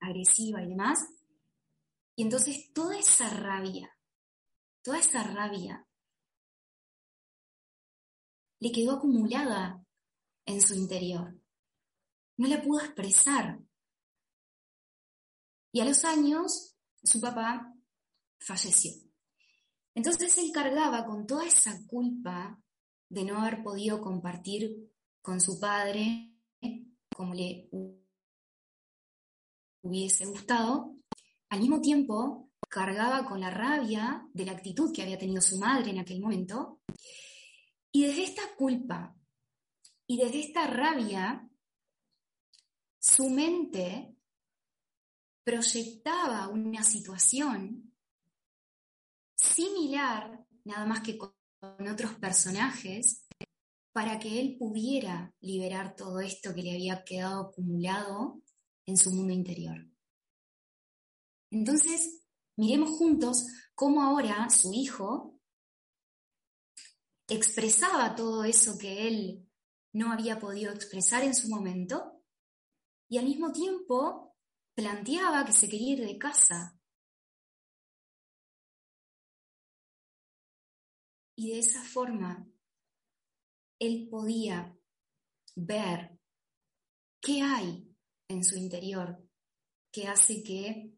agresiva 0.00 0.60
y 0.60 0.66
demás. 0.66 0.98
Y 2.16 2.24
entonces 2.24 2.72
toda 2.72 2.98
esa 2.98 3.30
rabia, 3.30 3.88
toda 4.82 4.98
esa 4.98 5.22
rabia 5.22 5.86
le 8.58 8.72
quedó 8.72 8.96
acumulada 8.96 9.86
en 10.44 10.60
su 10.60 10.74
interior. 10.74 11.40
No 12.36 12.48
la 12.48 12.60
pudo 12.60 12.80
expresar. 12.80 13.60
Y 15.70 15.78
a 15.78 15.84
los 15.84 16.04
años, 16.04 16.76
su 17.00 17.20
papá 17.20 17.72
falleció. 18.40 18.90
Entonces 19.94 20.36
él 20.38 20.50
cargaba 20.52 21.06
con 21.06 21.28
toda 21.28 21.46
esa 21.46 21.78
culpa 21.86 22.60
de 23.08 23.24
no 23.24 23.38
haber 23.38 23.62
podido 23.62 24.00
compartir 24.00 24.90
con 25.22 25.40
su 25.40 25.58
padre 25.58 26.32
como 27.14 27.34
le 27.34 27.68
hubiese 29.82 30.26
gustado, 30.26 30.96
al 31.48 31.60
mismo 31.60 31.80
tiempo 31.80 32.50
cargaba 32.68 33.24
con 33.26 33.40
la 33.40 33.50
rabia 33.50 34.28
de 34.34 34.44
la 34.44 34.52
actitud 34.52 34.92
que 34.92 35.02
había 35.02 35.18
tenido 35.18 35.40
su 35.40 35.58
madre 35.58 35.90
en 35.90 36.00
aquel 36.00 36.20
momento, 36.20 36.80
y 37.92 38.04
desde 38.04 38.24
esta 38.24 38.42
culpa 38.56 39.16
y 40.06 40.18
desde 40.18 40.40
esta 40.40 40.66
rabia, 40.66 41.48
su 42.98 43.28
mente 43.28 44.16
proyectaba 45.44 46.48
una 46.48 46.82
situación 46.82 47.94
similar, 49.34 50.44
nada 50.64 50.86
más 50.86 51.00
que 51.00 51.16
con 51.16 51.35
otros 51.90 52.14
personajes, 52.14 53.26
para 53.92 54.18
que 54.18 54.40
él 54.40 54.56
pudiera 54.58 55.34
liberar 55.40 55.96
todo 55.96 56.20
esto 56.20 56.54
que 56.54 56.62
le 56.62 56.72
había 56.72 57.02
quedado 57.02 57.48
acumulado 57.48 58.42
en 58.86 58.96
su 58.96 59.10
mundo 59.10 59.32
interior. 59.32 59.86
Entonces, 61.50 62.22
miremos 62.56 62.90
juntos 62.90 63.46
cómo 63.74 64.02
ahora 64.02 64.50
su 64.50 64.72
hijo 64.72 65.40
expresaba 67.28 68.14
todo 68.14 68.44
eso 68.44 68.76
que 68.78 69.08
él 69.08 69.48
no 69.92 70.12
había 70.12 70.38
podido 70.38 70.72
expresar 70.72 71.24
en 71.24 71.34
su 71.34 71.48
momento 71.48 72.22
y 73.08 73.18
al 73.18 73.24
mismo 73.24 73.52
tiempo 73.52 74.36
planteaba 74.74 75.44
que 75.44 75.52
se 75.52 75.68
quería 75.68 75.94
ir 75.94 76.06
de 76.06 76.18
casa. 76.18 76.75
Y 81.36 81.52
de 81.52 81.58
esa 81.58 81.82
forma, 81.82 82.50
él 83.78 84.08
podía 84.10 84.76
ver 85.54 86.18
qué 87.20 87.42
hay 87.42 87.94
en 88.28 88.42
su 88.42 88.56
interior 88.56 89.22
que 89.92 90.08
hace 90.08 90.42
que 90.42 90.92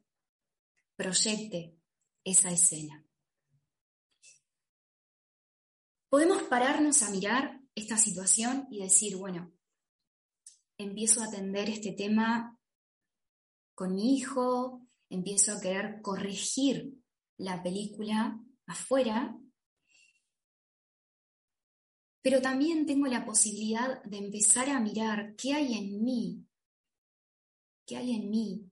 proyecte 0.97 1.77
esa 2.25 2.51
escena. 2.51 3.05
Podemos 6.09 6.45
pararnos 6.45 7.03
a 7.03 7.11
mirar 7.11 7.61
esta 7.75 7.99
situación 7.99 8.67
y 8.71 8.81
decir, 8.81 9.17
bueno, 9.17 9.53
empiezo 10.79 11.21
a 11.21 11.27
atender 11.27 11.69
este 11.69 11.93
tema 11.93 12.59
con 13.75 13.95
mi 13.95 14.17
hijo, 14.17 14.87
empiezo 15.11 15.53
a 15.53 15.61
querer 15.61 16.01
corregir 16.03 16.95
la 17.37 17.63
película 17.63 18.41
afuera, 18.67 19.39
pero 22.29 22.43
también 22.43 22.85
tengo 22.85 23.07
la 23.07 23.25
posibilidad 23.25 24.03
de 24.05 24.19
empezar 24.19 24.69
a 24.69 24.81
mirar 24.81 25.35
qué 25.35 25.55
hay 25.55 25.73
en 25.79 26.05
mí 26.05 26.45
¿Qué 27.89 27.97
hay 27.97 28.17
en 28.17 28.29
mí 28.29 28.71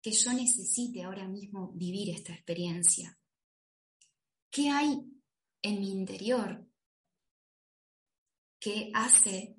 que 0.00 0.10
yo 0.10 0.32
necesite 0.32 1.02
ahora 1.02 1.28
mismo 1.28 1.70
vivir 1.72 2.08
esta 2.16 2.32
experiencia? 2.32 3.20
¿Qué 4.50 4.70
hay 4.70 5.04
en 5.60 5.80
mi 5.80 5.90
interior 5.90 6.66
que 8.58 8.90
hace 8.94 9.54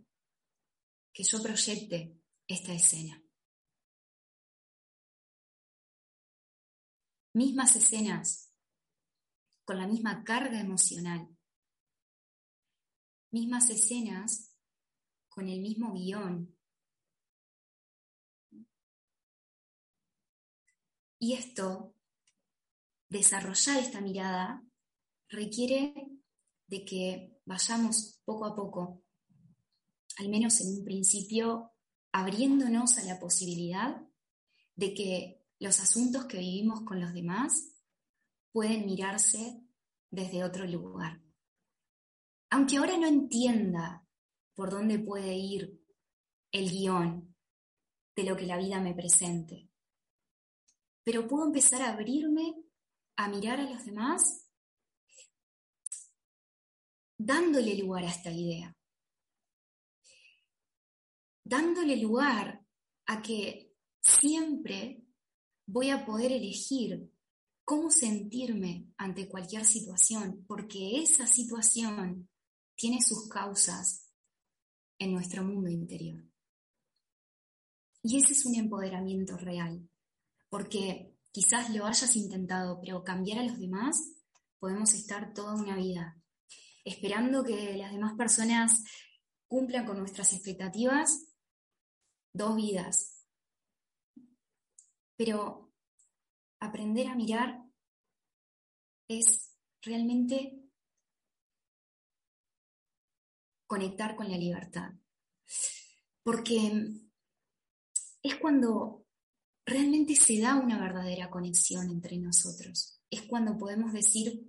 que 1.13 1.23
yo 1.23 1.43
proyecte 1.43 2.19
esta 2.47 2.73
escena? 2.73 3.23
Mismas 7.35 7.75
escenas 7.75 8.51
con 9.63 9.77
la 9.77 9.85
misma 9.85 10.23
carga 10.23 10.59
emocional, 10.59 11.29
mismas 13.31 13.69
escenas 13.69 14.55
con 15.29 15.47
el 15.47 15.61
mismo 15.61 15.93
guion, 15.93 16.55
Y 21.23 21.33
esto, 21.33 21.93
desarrollar 23.07 23.77
esta 23.77 24.01
mirada, 24.01 24.65
requiere 25.29 25.93
de 26.65 26.83
que 26.83 27.39
vayamos 27.45 28.19
poco 28.25 28.45
a 28.45 28.55
poco, 28.55 29.03
al 30.17 30.29
menos 30.29 30.59
en 30.61 30.79
un 30.79 30.83
principio, 30.83 31.73
abriéndonos 32.11 32.97
a 32.97 33.03
la 33.03 33.19
posibilidad 33.19 34.01
de 34.75 34.95
que 34.95 35.45
los 35.59 35.79
asuntos 35.79 36.25
que 36.25 36.39
vivimos 36.39 36.81
con 36.81 36.99
los 36.99 37.13
demás 37.13 37.71
pueden 38.51 38.87
mirarse 38.87 39.63
desde 40.09 40.43
otro 40.43 40.65
lugar. 40.65 41.21
Aunque 42.53 42.77
ahora 42.77 42.97
no 42.97 43.07
entienda 43.07 44.05
por 44.53 44.71
dónde 44.71 44.99
puede 44.99 45.33
ir 45.33 45.81
el 46.51 46.69
guion 46.69 47.33
de 48.13 48.23
lo 48.23 48.35
que 48.35 48.45
la 48.45 48.57
vida 48.57 48.81
me 48.81 48.93
presente, 48.93 49.69
pero 51.01 51.27
puedo 51.27 51.45
empezar 51.45 51.81
a 51.81 51.93
abrirme 51.93 52.53
a 53.15 53.29
mirar 53.29 53.61
a 53.61 53.69
los 53.69 53.85
demás 53.85 54.49
dándole 57.17 57.75
lugar 57.77 58.03
a 58.03 58.09
esta 58.09 58.31
idea, 58.31 58.75
dándole 61.45 61.95
lugar 61.95 62.65
a 63.05 63.21
que 63.21 63.73
siempre 64.01 65.05
voy 65.65 65.89
a 65.89 66.05
poder 66.05 66.33
elegir 66.33 67.09
cómo 67.63 67.89
sentirme 67.89 68.91
ante 68.97 69.29
cualquier 69.29 69.63
situación, 69.63 70.43
porque 70.45 71.01
esa 71.01 71.25
situación 71.25 72.27
tiene 72.81 72.99
sus 72.99 73.29
causas 73.29 74.11
en 74.97 75.13
nuestro 75.13 75.43
mundo 75.43 75.69
interior. 75.69 76.23
Y 78.01 78.17
ese 78.17 78.33
es 78.33 78.43
un 78.47 78.55
empoderamiento 78.55 79.37
real 79.37 79.87
porque 80.49 81.15
quizás 81.31 81.69
lo 81.69 81.85
hayas 81.85 82.15
intentado, 82.15 82.79
pero 82.81 83.03
cambiar 83.03 83.37
a 83.37 83.43
los 83.43 83.59
demás, 83.59 83.97
podemos 84.57 84.95
estar 84.95 85.31
toda 85.31 85.53
una 85.53 85.75
vida 85.75 86.19
esperando 86.83 87.43
que 87.43 87.77
las 87.77 87.91
demás 87.91 88.13
personas 88.17 88.83
cumplan 89.47 89.85
con 89.85 89.99
nuestras 89.99 90.33
expectativas, 90.33 91.27
dos 92.33 92.55
vidas. 92.55 93.27
Pero 95.15 95.71
aprender 96.59 97.09
a 97.09 97.15
mirar 97.15 97.63
es 99.07 99.55
realmente 99.83 100.60
conectar 103.71 104.17
con 104.17 104.29
la 104.29 104.35
libertad. 104.35 104.91
Porque 106.23 106.89
es 108.21 108.35
cuando 108.35 109.05
realmente 109.65 110.13
se 110.13 110.41
da 110.41 110.55
una 110.57 110.77
verdadera 110.77 111.29
conexión 111.29 111.89
entre 111.89 112.17
nosotros. 112.17 112.99
Es 113.09 113.21
cuando 113.21 113.57
podemos 113.57 113.93
decir, 113.93 114.45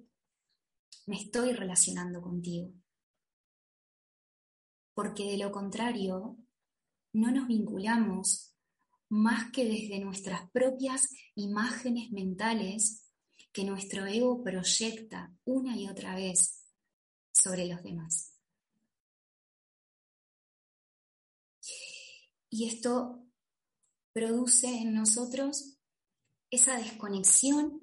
me 1.06 1.18
estoy 1.18 1.52
relacionando 1.52 2.20
contigo. 2.20 2.72
Porque 4.92 5.30
de 5.30 5.38
lo 5.38 5.52
contrario, 5.52 6.36
no 7.12 7.30
nos 7.30 7.46
vinculamos 7.46 8.56
más 9.08 9.52
que 9.52 9.66
desde 9.66 10.00
nuestras 10.00 10.50
propias 10.50 11.08
imágenes 11.36 12.10
mentales 12.10 13.08
que 13.52 13.62
nuestro 13.62 14.04
ego 14.04 14.42
proyecta 14.42 15.32
una 15.44 15.76
y 15.76 15.86
otra 15.86 16.16
vez 16.16 16.66
sobre 17.32 17.66
los 17.66 17.84
demás. 17.84 18.31
Y 22.52 22.68
esto 22.68 23.26
produce 24.12 24.68
en 24.68 24.92
nosotros 24.92 25.78
esa 26.50 26.76
desconexión 26.76 27.82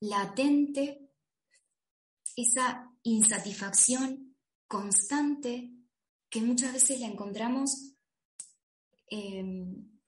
latente, 0.00 1.08
esa 2.34 2.92
insatisfacción 3.04 4.36
constante 4.66 5.72
que 6.28 6.42
muchas 6.42 6.72
veces 6.72 6.98
la 6.98 7.06
encontramos 7.06 7.94
en, 9.06 10.00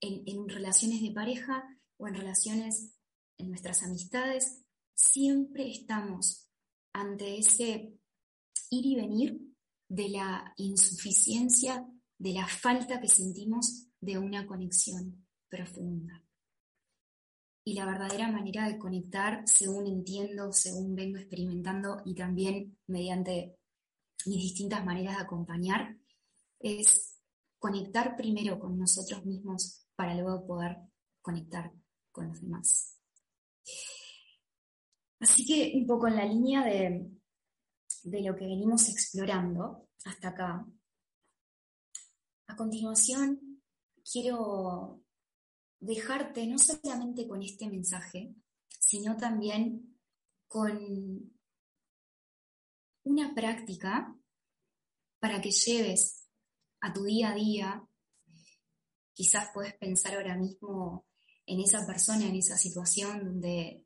en 0.00 0.48
relaciones 0.48 1.02
de 1.02 1.10
pareja 1.10 1.64
o 1.96 2.06
en 2.06 2.14
relaciones 2.14 2.94
en 3.36 3.48
nuestras 3.48 3.82
amistades, 3.82 4.62
siempre 4.94 5.72
estamos 5.72 6.48
ante 6.92 7.36
ese 7.36 7.98
ir 8.70 8.86
y 8.86 8.94
venir 8.94 9.40
de 9.88 10.08
la 10.08 10.54
insuficiencia, 10.56 11.91
de 12.22 12.34
la 12.34 12.46
falta 12.46 13.00
que 13.00 13.08
sentimos 13.08 13.88
de 14.00 14.16
una 14.16 14.46
conexión 14.46 15.26
profunda. 15.48 16.22
Y 17.64 17.74
la 17.74 17.84
verdadera 17.84 18.30
manera 18.30 18.68
de 18.68 18.78
conectar, 18.78 19.42
según 19.44 19.88
entiendo, 19.88 20.52
según 20.52 20.94
vengo 20.94 21.18
experimentando 21.18 22.00
y 22.04 22.14
también 22.14 22.78
mediante 22.86 23.58
mis 24.26 24.40
distintas 24.40 24.84
maneras 24.84 25.16
de 25.16 25.22
acompañar, 25.24 25.96
es 26.60 27.18
conectar 27.58 28.14
primero 28.14 28.60
con 28.60 28.78
nosotros 28.78 29.24
mismos 29.26 29.84
para 29.96 30.14
luego 30.14 30.46
poder 30.46 30.76
conectar 31.20 31.72
con 32.12 32.28
los 32.28 32.40
demás. 32.40 33.00
Así 35.18 35.44
que 35.44 35.72
un 35.74 35.88
poco 35.88 36.06
en 36.06 36.16
la 36.16 36.24
línea 36.24 36.64
de, 36.64 37.04
de 38.04 38.22
lo 38.22 38.36
que 38.36 38.46
venimos 38.46 38.88
explorando 38.88 39.88
hasta 40.04 40.28
acá, 40.28 40.64
a 42.46 42.56
continuación 42.56 43.62
quiero 44.10 45.02
dejarte 45.80 46.46
no 46.46 46.58
solamente 46.58 47.26
con 47.26 47.42
este 47.42 47.68
mensaje, 47.68 48.34
sino 48.68 49.16
también 49.16 49.98
con 50.46 51.32
una 53.04 53.34
práctica 53.34 54.14
para 55.18 55.40
que 55.40 55.50
lleves 55.50 56.28
a 56.80 56.92
tu 56.92 57.04
día 57.04 57.30
a 57.30 57.34
día. 57.34 57.88
Quizás 59.12 59.50
puedes 59.52 59.74
pensar 59.74 60.14
ahora 60.14 60.36
mismo 60.36 61.06
en 61.46 61.60
esa 61.60 61.86
persona, 61.86 62.26
en 62.26 62.36
esa 62.36 62.56
situación 62.56 63.24
donde 63.24 63.84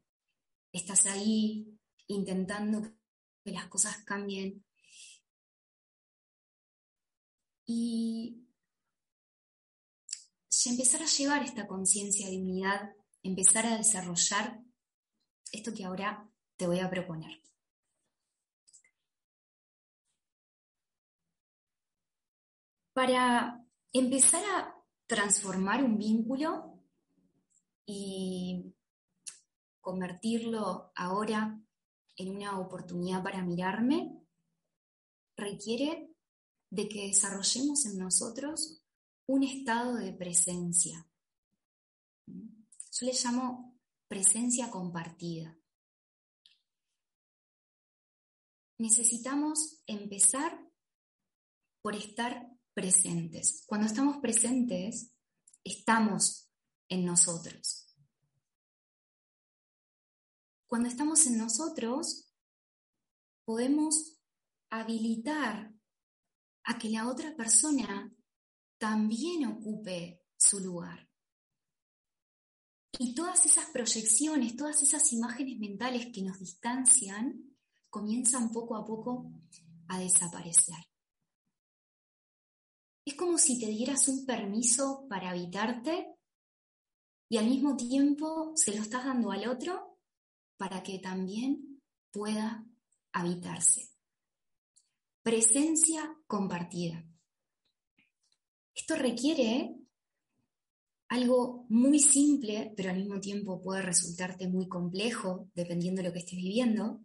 estás 0.73 1.07
ahí 1.07 1.79
intentando 2.09 2.83
que 3.43 3.53
las 3.53 3.67
cosas 3.69 4.05
cambien. 4.05 4.65
Y 7.67 8.46
empezar 10.67 11.03
a 11.03 11.07
llevar 11.07 11.43
esta 11.43 11.67
conciencia 11.67 12.29
de 12.29 12.39
unidad, 12.39 12.95
empezar 13.23 13.67
a 13.67 13.77
desarrollar 13.77 14.61
esto 15.53 15.73
que 15.75 15.85
ahora 15.85 16.29
te 16.57 16.67
voy 16.67 16.81
a 16.81 16.91
proponer. 16.91 17.43
Para 22.93 23.65
empezar 23.93 24.43
a 24.45 24.75
transformar 25.07 25.85
un 25.85 25.99
vínculo 25.99 26.83
y 27.85 28.75
convertirlo 29.81 30.93
ahora 30.97 31.61
en 32.17 32.37
una 32.37 32.59
oportunidad 32.59 33.23
para 33.23 33.43
mirarme, 33.43 34.19
requiere 35.37 36.11
de 36.71 36.89
que 36.89 37.09
desarrollemos 37.09 37.85
en 37.87 37.99
nosotros 37.99 38.83
un 39.27 39.43
estado 39.43 39.97
de 39.97 40.13
presencia. 40.13 41.09
Yo 42.27 43.07
le 43.07 43.13
llamo 43.13 43.79
presencia 44.09 44.71
compartida. 44.71 45.59
Necesitamos 48.79 49.83
empezar 49.87 50.61
por 51.83 51.95
estar 51.95 52.51
presentes. 52.75 53.65
Cuando 53.67 53.87
estamos 53.87 54.19
presentes, 54.19 55.13
estamos 55.65 56.51
en 56.89 57.05
nosotros. 57.05 57.87
Cuando 60.67 60.89
estamos 60.89 61.27
en 61.27 61.39
nosotros, 61.39 62.33
podemos 63.45 64.21
habilitar 64.71 65.73
a 66.65 66.79
que 66.79 66.91
la 66.91 67.09
otra 67.09 67.35
persona 67.37 68.16
también 68.79 69.47
ocupe 69.47 70.23
su 70.37 70.61
lugar. 70.61 71.09
Y 72.99 73.15
todas 73.15 73.45
esas 73.45 73.67
proyecciones, 73.71 74.57
todas 74.57 74.83
esas 74.83 75.13
imágenes 75.13 75.59
mentales 75.59 76.09
que 76.13 76.23
nos 76.23 76.39
distancian, 76.39 77.57
comienzan 77.91 78.51
poco 78.51 78.77
a 78.77 78.85
poco 78.85 79.33
a 79.89 79.99
desaparecer. 79.99 80.77
Es 83.05 83.15
como 83.15 83.39
si 83.39 83.61
te 83.61 83.69
dieras 83.69 84.09
un 84.09 84.27
permiso 84.27 85.07
para 85.09 85.31
habitarte 85.31 86.17
y 87.29 87.37
al 87.37 87.47
mismo 87.47 87.77
tiempo 87.77 88.53
se 88.57 88.75
lo 88.75 88.83
estás 88.83 89.05
dando 89.05 89.31
al 89.31 89.49
otro 89.49 89.99
para 90.57 90.83
que 90.83 90.99
también 90.99 91.83
pueda 92.11 92.67
habitarse. 93.13 93.91
Presencia 95.23 96.17
compartida. 96.27 97.05
Esto 98.77 98.95
requiere 98.95 99.75
algo 101.09 101.65
muy 101.71 101.99
simple, 101.99 102.75
pero 102.77 102.91
al 102.91 102.99
mismo 102.99 103.19
tiempo 103.19 103.63
puede 103.63 103.81
resultarte 103.81 104.49
muy 104.49 104.69
complejo, 104.69 105.51
dependiendo 105.55 106.03
de 106.03 106.09
lo 106.09 106.13
que 106.13 106.19
estés 106.19 106.37
viviendo, 106.37 107.01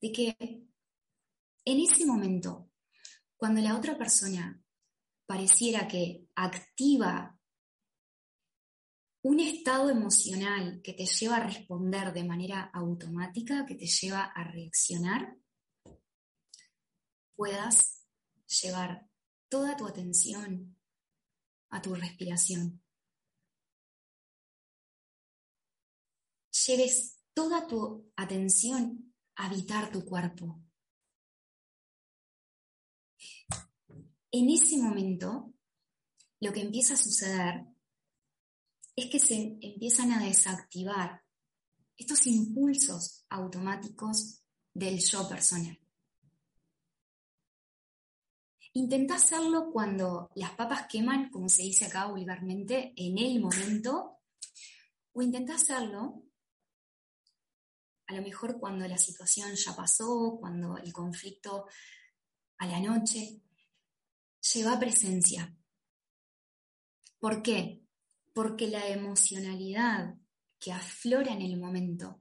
de 0.00 0.12
que 0.12 0.36
en 1.64 1.80
ese 1.80 2.04
momento, 2.04 2.70
cuando 3.36 3.62
la 3.62 3.76
otra 3.76 3.96
persona 3.96 4.62
pareciera 5.24 5.88
que 5.88 6.26
activa 6.34 7.36
un 9.22 9.40
estado 9.40 9.88
emocional 9.88 10.80
que 10.84 10.92
te 10.92 11.06
lleva 11.06 11.36
a 11.36 11.46
responder 11.46 12.12
de 12.12 12.24
manera 12.24 12.70
automática, 12.74 13.64
que 13.64 13.74
te 13.74 13.86
lleva 13.86 14.22
a 14.22 14.44
reaccionar, 14.44 15.36
puedas 17.34 18.04
llevar 18.62 19.08
toda 19.48 19.76
tu 19.76 19.86
atención 19.86 20.75
a 21.70 21.80
tu 21.80 21.94
respiración. 21.94 22.82
Lleves 26.66 27.20
toda 27.34 27.66
tu 27.66 28.10
atención 28.16 29.14
a 29.36 29.46
habitar 29.46 29.90
tu 29.92 30.04
cuerpo. 30.04 30.60
En 34.30 34.50
ese 34.50 34.76
momento, 34.78 35.54
lo 36.40 36.52
que 36.52 36.62
empieza 36.62 36.94
a 36.94 36.98
suceder 36.98 37.66
es 38.94 39.10
que 39.10 39.18
se 39.18 39.58
empiezan 39.60 40.12
a 40.12 40.24
desactivar 40.24 41.22
estos 41.96 42.26
impulsos 42.26 43.24
automáticos 43.28 44.42
del 44.74 44.98
yo 44.98 45.28
personal. 45.28 45.78
Intenta 48.76 49.14
hacerlo 49.14 49.70
cuando 49.72 50.30
las 50.34 50.50
papas 50.50 50.86
queman, 50.86 51.30
como 51.30 51.48
se 51.48 51.62
dice 51.62 51.86
acá 51.86 52.08
vulgarmente, 52.08 52.92
en 52.94 53.16
el 53.16 53.40
momento, 53.40 54.18
o 55.14 55.22
intenta 55.22 55.54
hacerlo 55.54 56.24
a 58.06 58.14
lo 58.14 58.20
mejor 58.20 58.60
cuando 58.60 58.86
la 58.86 58.98
situación 58.98 59.54
ya 59.54 59.74
pasó, 59.74 60.36
cuando 60.38 60.76
el 60.76 60.92
conflicto 60.92 61.66
a 62.58 62.66
la 62.66 62.78
noche, 62.78 63.40
lleva 64.52 64.78
presencia. 64.78 65.56
¿Por 67.18 67.42
qué? 67.42 67.82
Porque 68.34 68.68
la 68.68 68.86
emocionalidad 68.88 70.16
que 70.58 70.72
aflora 70.72 71.32
en 71.32 71.40
el 71.40 71.58
momento, 71.58 72.20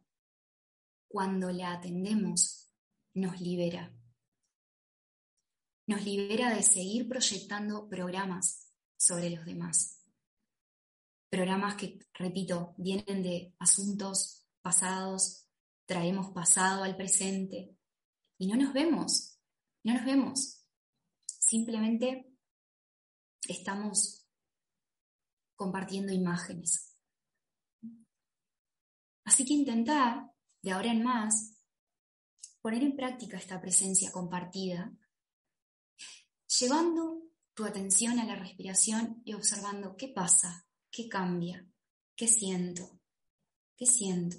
cuando 1.09 1.51
la 1.51 1.73
atendemos, 1.73 2.71
nos 3.13 3.41
libera. 3.41 3.93
Nos 5.87 6.03
libera 6.03 6.55
de 6.55 6.63
seguir 6.63 7.07
proyectando 7.07 7.87
programas 7.87 8.71
sobre 8.97 9.29
los 9.29 9.45
demás. 9.45 10.03
Programas 11.29 11.75
que, 11.75 11.99
repito, 12.13 12.73
vienen 12.77 13.21
de 13.21 13.53
asuntos 13.59 14.47
pasados, 14.61 15.47
traemos 15.85 16.31
pasado 16.31 16.83
al 16.83 16.95
presente 16.95 17.77
y 18.37 18.47
no 18.47 18.55
nos 18.55 18.73
vemos, 18.73 19.39
no 19.83 19.93
nos 19.93 20.05
vemos. 20.05 20.65
Simplemente 21.25 22.33
estamos 23.47 24.27
compartiendo 25.55 26.11
imágenes. 26.11 26.97
Así 29.23 29.45
que 29.45 29.53
intenta, 29.53 30.31
de 30.61 30.71
ahora 30.71 30.91
en 30.91 31.03
más, 31.03 31.57
poner 32.61 32.83
en 32.83 32.95
práctica 32.95 33.37
esta 33.37 33.61
presencia 33.61 34.11
compartida, 34.11 34.91
llevando 36.59 37.21
tu 37.53 37.65
atención 37.65 38.19
a 38.19 38.25
la 38.25 38.35
respiración 38.35 39.21
y 39.25 39.33
observando 39.33 39.95
qué 39.95 40.09
pasa, 40.09 40.67
qué 40.91 41.07
cambia, 41.07 41.65
qué 42.15 42.27
siento, 42.27 42.99
qué 43.77 43.85
siento. 43.85 44.37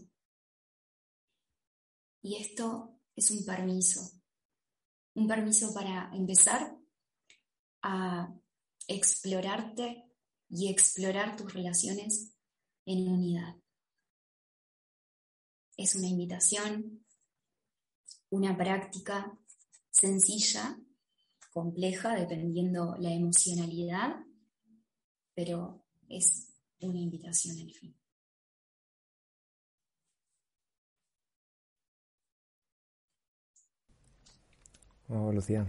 Y 2.22 2.36
esto 2.36 3.00
es 3.14 3.30
un 3.30 3.44
permiso, 3.44 4.00
un 5.14 5.26
permiso 5.26 5.72
para 5.72 6.10
empezar 6.12 6.76
a 7.82 8.34
explorarte 8.88 10.10
y 10.48 10.68
explorar 10.70 11.36
tus 11.36 11.52
relaciones 11.52 12.32
en 12.84 13.08
unidad. 13.08 13.56
Es 15.76 15.94
una 15.94 16.06
invitación, 16.06 17.04
una 18.30 18.56
práctica 18.56 19.38
sencilla, 19.90 20.78
compleja, 21.56 22.14
dependiendo 22.14 22.94
la 22.98 23.14
emocionalidad, 23.14 24.16
pero 25.34 25.86
es 26.06 26.52
una 26.82 26.98
invitación 26.98 27.56
al 27.58 27.72
fin. 27.72 27.96
Oh, 35.08 35.32
Lucía. 35.32 35.66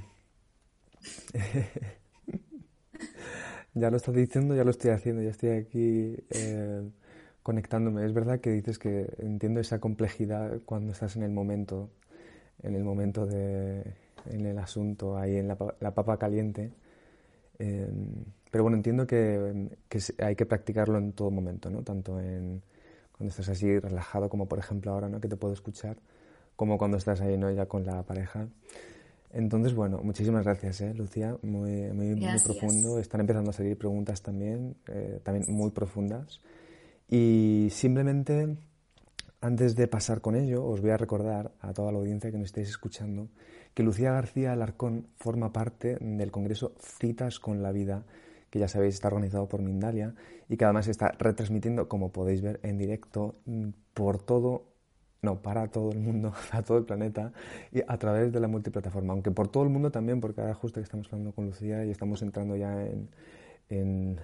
ya 3.73 3.89
lo 3.89 3.95
estás 3.95 4.13
diciendo, 4.13 4.55
ya 4.55 4.65
lo 4.65 4.71
estoy 4.71 4.91
haciendo, 4.91 5.21
ya 5.21 5.29
estoy 5.29 5.51
aquí 5.51 6.17
eh, 6.31 6.91
conectándome. 7.43 8.05
Es 8.05 8.13
verdad 8.13 8.41
que 8.41 8.49
dices 8.49 8.77
que 8.77 9.15
entiendo 9.19 9.61
esa 9.61 9.79
complejidad 9.79 10.59
cuando 10.65 10.91
estás 10.91 11.15
en 11.15 11.23
el 11.23 11.31
momento, 11.31 11.91
en 12.61 12.75
el 12.75 12.83
momento 12.83 13.25
de, 13.25 13.95
en 14.31 14.45
el 14.45 14.57
asunto, 14.59 15.17
ahí 15.17 15.37
en 15.37 15.47
la, 15.47 15.55
papa 15.55 16.17
caliente. 16.17 16.71
Eh, 17.59 17.89
pero 18.51 18.63
bueno, 18.63 18.77
entiendo 18.77 19.05
que, 19.05 19.69
hay 20.19 20.35
que 20.35 20.45
practicarlo 20.45 20.97
en 20.97 21.13
todo 21.13 21.31
momento, 21.31 21.69
¿no? 21.69 21.83
Tanto 21.83 22.19
en 22.19 22.61
cuando 23.11 23.31
estás 23.31 23.49
así 23.49 23.79
relajado, 23.79 24.29
como 24.29 24.47
por 24.47 24.59
ejemplo 24.59 24.91
ahora, 24.91 25.09
¿no? 25.09 25.19
Que 25.19 25.27
te 25.27 25.35
puedo 25.35 25.53
escuchar, 25.53 25.97
como 26.55 26.77
cuando 26.77 26.97
estás 26.97 27.21
ahí, 27.21 27.37
¿no? 27.37 27.51
Ya 27.51 27.65
con 27.65 27.85
la 27.85 28.03
pareja. 28.03 28.47
Entonces, 29.31 29.73
bueno, 29.73 29.99
muchísimas 30.03 30.43
gracias, 30.45 30.81
¿eh, 30.81 30.93
Lucía. 30.93 31.37
Muy, 31.41 31.91
muy, 31.91 32.15
muy, 32.15 32.39
profundo. 32.43 32.99
Están 32.99 33.21
empezando 33.21 33.49
a 33.49 33.53
salir 33.53 33.77
preguntas 33.77 34.21
también, 34.21 34.77
eh, 34.87 35.19
también 35.23 35.45
muy 35.49 35.71
profundas. 35.71 36.39
Y 37.09 37.67
simplemente, 37.71 38.55
antes 39.41 39.75
de 39.75 39.87
pasar 39.87 40.21
con 40.21 40.35
ello, 40.35 40.65
os 40.65 40.81
voy 40.81 40.91
a 40.91 40.97
recordar 40.97 41.51
a 41.59 41.73
toda 41.73 41.91
la 41.91 41.97
audiencia 41.97 42.31
que 42.31 42.37
nos 42.37 42.47
estéis 42.47 42.69
escuchando 42.69 43.27
que 43.77 43.83
Lucía 43.83 44.11
García 44.11 44.53
Alarcón 44.53 45.05
forma 45.17 45.53
parte 45.53 45.99
del 46.01 46.31
Congreso 46.31 46.73
Citas 46.79 47.39
con 47.39 47.61
la 47.61 47.71
Vida, 47.71 48.05
que 48.49 48.57
ya 48.57 48.67
sabéis 48.67 48.95
está 48.95 49.09
organizado 49.09 49.47
por 49.47 49.61
Mindalia 49.61 50.15
y 50.49 50.57
que 50.57 50.65
además 50.65 50.87
está 50.87 51.11
retransmitiendo, 51.19 51.87
como 51.87 52.11
podéis 52.11 52.41
ver, 52.41 52.59
en 52.63 52.79
directo 52.79 53.35
mm, 53.45 53.67
por 53.93 54.23
todo 54.23 54.73
no, 55.21 55.43
para 55.43 55.67
todo 55.67 55.91
el 55.91 55.99
mundo, 55.99 56.33
para 56.49 56.63
todo 56.63 56.79
el 56.79 56.85
planeta, 56.85 57.31
y 57.71 57.83
a 57.87 57.99
través 57.99 58.33
de 58.33 58.39
la 58.39 58.47
multiplataforma, 58.47 59.13
aunque 59.13 59.29
por 59.29 59.47
todo 59.49 59.61
el 59.61 59.69
mundo 59.69 59.91
también, 59.91 60.21
porque 60.21 60.41
ahora 60.41 60.55
justo 60.55 60.79
que 60.79 60.83
estamos 60.83 61.05
hablando 61.13 61.33
con 61.33 61.45
Lucía 61.45 61.85
y 61.85 61.91
estamos 61.91 62.23
entrando 62.23 62.55
ya 62.55 62.83
en, 63.69 64.19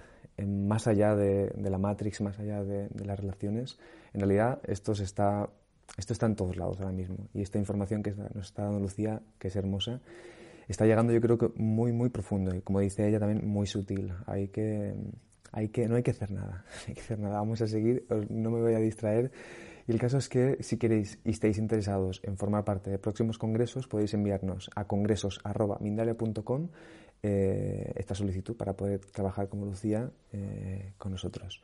más 0.66 0.88
allá 0.88 1.14
de, 1.14 1.52
la 1.56 1.78
Matrix, 1.78 2.22
más 2.22 2.40
allá 2.40 2.64
de, 2.64 2.88
las 3.04 3.20
relaciones, 3.20 3.78
en 4.14 4.18
realidad 4.18 4.60
esto, 4.64 4.90
está, 4.94 5.48
esto 5.96 6.12
está 6.12 6.26
en 6.26 6.36
todos 6.36 6.56
lados 6.56 6.80
ahora 6.80 6.92
mismo, 6.92 7.28
y 7.32 7.42
esta 7.42 7.58
información 7.58 8.02
que 8.02 8.12
nos 8.12 8.46
está 8.46 8.64
dando 8.64 8.80
Lucía, 8.80 9.22
que 9.38 9.48
es 9.48 9.56
hermosa, 9.56 10.00
está 10.68 10.86
llegando 10.86 11.12
yo 11.12 11.20
creo 11.20 11.38
que 11.38 11.50
muy, 11.56 11.92
muy 11.92 12.08
profundo, 12.08 12.54
y 12.54 12.60
como 12.60 12.80
dice 12.80 13.06
ella 13.08 13.20
también, 13.20 13.46
muy 13.46 13.66
sutil. 13.66 14.12
Hay 14.26 14.48
que, 14.48 14.94
hay 15.52 15.68
que, 15.68 15.88
no 15.88 15.96
hay 15.96 16.02
que 16.02 16.10
hacer 16.10 16.30
nada, 16.30 16.64
hacer 16.98 17.18
nada, 17.18 17.36
vamos 17.36 17.60
a 17.60 17.66
seguir, 17.66 18.06
no 18.28 18.50
me 18.50 18.60
voy 18.60 18.74
a 18.74 18.78
distraer. 18.78 19.30
Y 19.86 19.92
el 19.92 19.98
caso 19.98 20.16
es 20.16 20.30
que 20.30 20.56
si 20.60 20.78
queréis 20.78 21.18
y 21.24 21.30
estáis 21.30 21.58
interesados 21.58 22.20
en 22.24 22.38
formar 22.38 22.64
parte 22.64 22.90
de 22.90 22.98
próximos 22.98 23.36
congresos, 23.36 23.86
podéis 23.86 24.14
enviarnos 24.14 24.70
a 24.74 24.86
congresos.mindalia.com 24.86 26.68
eh, 27.22 27.92
esta 27.96 28.14
solicitud 28.14 28.56
para 28.56 28.74
poder 28.74 29.00
trabajar 29.00 29.48
como 29.48 29.66
Lucía 29.66 30.10
eh, 30.32 30.92
con 30.96 31.12
nosotros. 31.12 31.62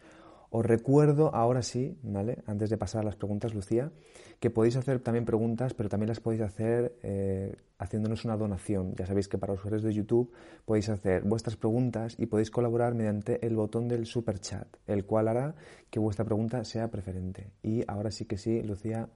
Os 0.52 0.66
recuerdo 0.66 1.32
ahora 1.32 1.62
sí, 1.62 1.96
¿vale? 2.02 2.42
Antes 2.44 2.70
de 2.70 2.76
pasar 2.76 3.02
a 3.02 3.04
las 3.04 3.14
preguntas, 3.14 3.54
Lucía, 3.54 3.92
que 4.40 4.50
podéis 4.50 4.74
hacer 4.74 4.98
también 4.98 5.24
preguntas, 5.24 5.74
pero 5.74 5.88
también 5.88 6.08
las 6.08 6.18
podéis 6.18 6.42
hacer 6.42 6.96
eh, 7.02 7.54
haciéndonos 7.78 8.24
una 8.24 8.36
donación. 8.36 8.94
Ya 8.96 9.06
sabéis 9.06 9.28
que 9.28 9.38
para 9.38 9.52
los 9.52 9.60
usuarios 9.60 9.84
de 9.84 9.92
YouTube 9.92 10.32
podéis 10.64 10.88
hacer 10.88 11.22
vuestras 11.22 11.56
preguntas 11.56 12.16
y 12.18 12.26
podéis 12.26 12.50
colaborar 12.50 12.94
mediante 12.94 13.46
el 13.46 13.54
botón 13.54 13.86
del 13.86 14.06
super 14.06 14.40
chat, 14.40 14.66
el 14.88 15.04
cual 15.06 15.28
hará 15.28 15.54
que 15.88 16.00
vuestra 16.00 16.24
pregunta 16.24 16.64
sea 16.64 16.90
preferente. 16.90 17.52
Y 17.62 17.84
ahora 17.86 18.10
sí 18.10 18.24
que 18.24 18.36
sí, 18.36 18.60
Lucía, 18.62 19.08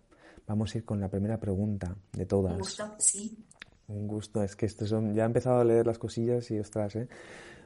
vamos 0.46 0.72
a 0.72 0.78
ir 0.78 0.84
con 0.84 1.00
la 1.00 1.08
primera 1.08 1.40
pregunta 1.40 1.96
de 2.12 2.26
todas. 2.26 2.52
Un 2.52 2.58
gusto, 2.60 2.94
sí. 2.98 3.44
Un 3.88 4.06
gusto, 4.06 4.42
es 4.42 4.54
que 4.54 4.66
esto 4.66 4.86
son, 4.86 5.14
ya 5.14 5.24
he 5.24 5.26
empezado 5.26 5.58
a 5.58 5.64
leer 5.64 5.84
las 5.86 5.98
cosillas 5.98 6.48
y 6.52 6.60
ostras, 6.60 6.94
¿eh? 6.94 7.08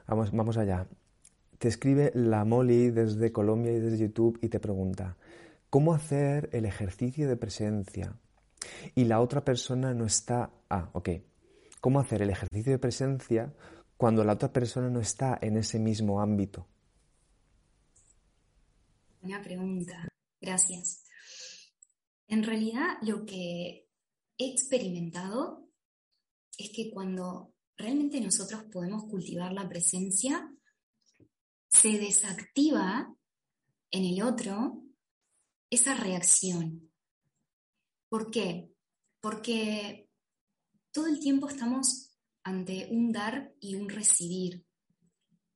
Vamos, 0.07 0.33
vamos 0.33 0.57
allá. 0.57 0.87
Te 1.59 1.67
escribe 1.67 2.13
la 2.15 2.45
Molly 2.45 2.91
desde 2.91 3.33
Colombia 3.33 3.73
y 3.73 3.81
desde 3.81 3.99
YouTube 3.99 4.39
y 4.43 4.49
te 4.49 4.61
pregunta, 4.61 5.17
¿cómo 5.71 5.93
hacer 5.93 6.49
el 6.53 6.65
ejercicio 6.65 7.29
de 7.29 7.37
presencia? 7.37 8.17
Y 8.95 9.05
la 9.05 9.21
otra 9.21 9.45
persona 9.45 9.93
no 9.93 10.05
está... 10.05 10.53
Ah, 10.71 10.89
ok. 10.93 11.11
¿Cómo 11.81 11.99
hacer 11.99 12.23
el 12.23 12.31
ejercicio 12.31 12.73
de 12.73 12.79
presencia 12.79 13.53
cuando 13.97 14.25
la 14.25 14.35
otra 14.35 14.53
persona 14.53 14.89
no 14.89 15.01
está 15.01 15.39
en 15.41 15.57
ese 15.57 15.81
mismo 15.81 16.21
ámbito? 16.21 16.67
Buena 19.21 19.43
pregunta, 19.43 20.09
gracias. 20.41 21.05
En 22.29 22.45
realidad 22.45 22.99
lo 23.03 23.25
que 23.25 23.89
he 24.39 24.51
experimentado 24.53 25.69
es 26.57 26.71
que 26.71 26.91
cuando 26.91 27.53
realmente 27.77 28.21
nosotros 28.21 28.65
podemos 28.73 29.05
cultivar 29.05 29.53
la 29.53 29.69
presencia, 29.69 30.53
se 31.81 31.97
desactiva 31.97 33.15
en 33.93 34.05
el 34.05 34.23
otro 34.23 34.83
esa 35.71 35.95
reacción. 35.95 36.91
¿Por 38.09 38.33
qué? 38.33 38.73
Porque 39.21 40.09
todo 40.91 41.07
el 41.07 41.21
tiempo 41.21 41.49
estamos 41.49 42.11
ante 42.43 42.89
un 42.91 43.13
dar 43.13 43.55
y 43.61 43.77
un 43.77 43.89
recibir. 43.89 44.67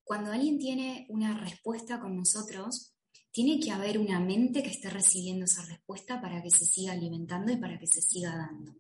Cuando 0.04 0.30
alguien 0.30 0.58
tiene 0.58 1.06
una 1.08 1.37
respuesta 1.38 1.98
con 2.00 2.16
nosotros, 2.16 2.94
tiene 3.32 3.58
que 3.58 3.72
haber 3.72 3.98
una 3.98 4.20
mente 4.20 4.62
que 4.62 4.70
esté 4.70 4.90
recibiendo 4.90 5.46
esa 5.46 5.64
respuesta 5.64 6.20
para 6.20 6.40
que 6.40 6.50
se 6.50 6.66
siga 6.66 6.92
alimentando 6.92 7.50
y 7.50 7.56
para 7.56 7.78
que 7.80 7.87
se 7.88 8.00
siga 8.00 8.37
dando. 8.37 8.76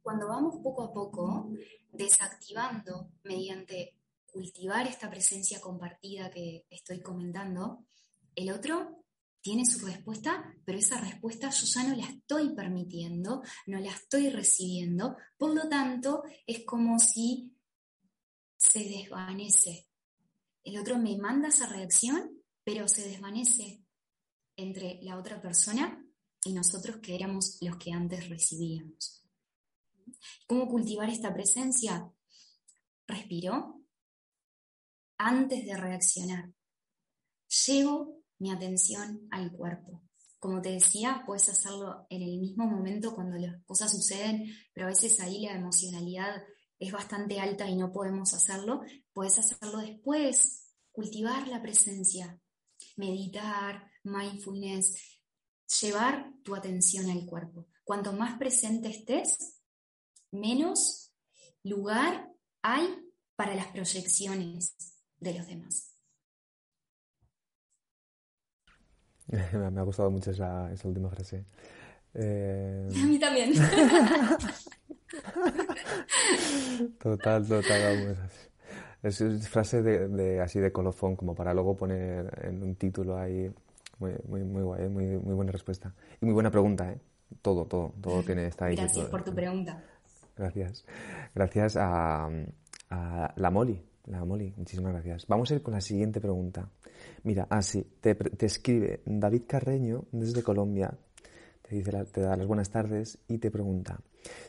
Cuando 0.00 0.28
vamos 0.28 0.62
poco 0.62 0.84
a 0.84 0.92
poco 0.94 1.50
desactivando 1.92 3.10
mediante 3.24 3.95
cultivar 4.36 4.86
esta 4.86 5.08
presencia 5.08 5.62
compartida 5.62 6.30
que 6.30 6.66
estoy 6.68 7.00
comentando, 7.00 7.86
el 8.34 8.52
otro 8.52 9.02
tiene 9.40 9.64
su 9.64 9.86
respuesta, 9.86 10.54
pero 10.62 10.76
esa 10.76 11.00
respuesta 11.00 11.48
yo 11.48 11.64
ya 11.64 11.88
no 11.88 11.96
la 11.96 12.04
estoy 12.04 12.54
permitiendo, 12.54 13.42
no 13.66 13.80
la 13.80 13.92
estoy 13.92 14.28
recibiendo, 14.28 15.16
por 15.38 15.54
lo 15.54 15.70
tanto 15.70 16.22
es 16.46 16.66
como 16.66 16.98
si 16.98 17.56
se 18.58 18.80
desvanece. 18.80 19.88
El 20.62 20.78
otro 20.78 20.98
me 20.98 21.16
manda 21.16 21.48
esa 21.48 21.66
reacción, 21.66 22.42
pero 22.62 22.88
se 22.88 23.08
desvanece 23.08 23.82
entre 24.54 24.98
la 25.00 25.16
otra 25.16 25.40
persona 25.40 26.04
y 26.44 26.52
nosotros 26.52 26.98
que 26.98 27.14
éramos 27.14 27.56
los 27.62 27.78
que 27.78 27.90
antes 27.90 28.28
recibíamos. 28.28 29.24
¿Cómo 30.46 30.68
cultivar 30.68 31.08
esta 31.08 31.32
presencia? 31.32 32.12
Respiro, 33.06 33.75
antes 35.18 35.64
de 35.64 35.76
reaccionar. 35.76 36.52
Llevo 37.66 38.22
mi 38.38 38.50
atención 38.50 39.28
al 39.30 39.52
cuerpo. 39.52 40.02
Como 40.38 40.60
te 40.60 40.72
decía, 40.72 41.22
puedes 41.26 41.48
hacerlo 41.48 42.06
en 42.10 42.22
el 42.22 42.38
mismo 42.38 42.66
momento 42.66 43.14
cuando 43.14 43.38
las 43.38 43.62
cosas 43.64 43.90
suceden, 43.90 44.52
pero 44.72 44.86
a 44.86 44.90
veces 44.90 45.18
ahí 45.20 45.40
la 45.40 45.54
emocionalidad 45.54 46.42
es 46.78 46.92
bastante 46.92 47.40
alta 47.40 47.68
y 47.68 47.76
no 47.76 47.92
podemos 47.92 48.34
hacerlo. 48.34 48.82
Puedes 49.12 49.38
hacerlo 49.38 49.78
después, 49.78 50.74
cultivar 50.92 51.48
la 51.48 51.62
presencia, 51.62 52.38
meditar, 52.96 53.90
mindfulness, 54.04 55.20
llevar 55.80 56.32
tu 56.44 56.54
atención 56.54 57.10
al 57.10 57.24
cuerpo. 57.24 57.66
Cuanto 57.82 58.12
más 58.12 58.38
presente 58.38 58.88
estés, 58.88 59.60
menos 60.30 61.12
lugar 61.62 62.30
hay 62.62 62.98
para 63.36 63.54
las 63.54 63.68
proyecciones 63.68 64.95
de 65.20 65.34
los 65.34 65.46
demás. 65.46 65.92
Me 69.28 69.80
ha 69.80 69.82
gustado 69.82 70.10
mucho 70.10 70.30
esa, 70.30 70.72
esa 70.72 70.88
última 70.88 71.10
frase. 71.10 71.44
Eh, 72.14 72.88
A 73.02 73.06
mí 73.06 73.18
también. 73.18 73.52
Total, 76.98 77.46
total, 77.46 77.82
vamos. 77.82 78.18
Es, 79.02 79.20
es 79.20 79.48
frase 79.48 79.82
de, 79.82 80.08
de- 80.08 80.40
así 80.40 80.58
de 80.58 80.72
colofón, 80.72 81.16
como 81.16 81.34
para 81.34 81.54
luego 81.54 81.76
poner 81.76 82.44
en 82.46 82.62
un 82.62 82.74
título 82.76 83.18
ahí. 83.18 83.50
Muy, 83.98 84.12
muy, 84.28 84.44
muy 84.44 84.62
guay, 84.62 84.84
¿eh? 84.84 84.88
muy, 84.88 85.06
muy 85.18 85.34
buena 85.34 85.52
respuesta. 85.52 85.94
Y 86.20 86.24
muy 86.26 86.34
buena 86.34 86.50
pregunta, 86.50 86.92
¿eh? 86.92 87.00
Todo, 87.42 87.64
todo, 87.66 87.92
todo 88.00 88.22
tiene 88.22 88.46
está 88.46 88.66
ahí. 88.66 88.76
Gracias 88.76 89.02
todo- 89.04 89.10
por 89.10 89.24
tu 89.24 89.34
pregunta. 89.34 89.82
Gracias. 90.36 90.84
Gracias 91.34 91.76
a, 91.76 92.28
a 92.90 93.32
la 93.36 93.50
Moli. 93.50 93.82
La 94.06 94.24
Moli, 94.24 94.52
muchísimas 94.56 94.92
gracias. 94.92 95.26
Vamos 95.26 95.50
a 95.50 95.54
ir 95.54 95.62
con 95.62 95.74
la 95.74 95.80
siguiente 95.80 96.20
pregunta. 96.20 96.70
Mira, 97.24 97.46
así, 97.50 97.82
te, 98.00 98.14
pre- 98.14 98.30
te 98.30 98.46
escribe 98.46 99.02
David 99.04 99.42
Carreño 99.48 100.04
desde 100.12 100.42
Colombia. 100.44 100.96
Te, 101.62 101.74
dice 101.74 101.90
la- 101.92 102.04
te 102.04 102.20
da 102.20 102.36
las 102.36 102.46
buenas 102.46 102.70
tardes 102.70 103.18
y 103.26 103.38
te 103.38 103.50
pregunta, 103.50 104.00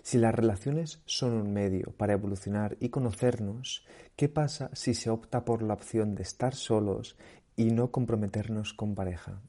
si 0.03 0.17
las 0.19 0.33
relaciones 0.35 1.01
son 1.05 1.33
un 1.33 1.53
medio 1.53 1.91
para 1.97 2.13
evolucionar 2.13 2.77
y 2.79 2.89
conocernos, 2.89 3.85
¿qué 4.15 4.29
pasa 4.29 4.69
si 4.73 4.93
se 4.93 5.09
opta 5.09 5.43
por 5.43 5.63
la 5.63 5.73
opción 5.73 6.13
de 6.13 6.21
estar 6.23 6.53
solos 6.53 7.17
y 7.55 7.71
no 7.71 7.91
comprometernos 7.91 8.73
con 8.73 8.93
pareja? 8.93 9.41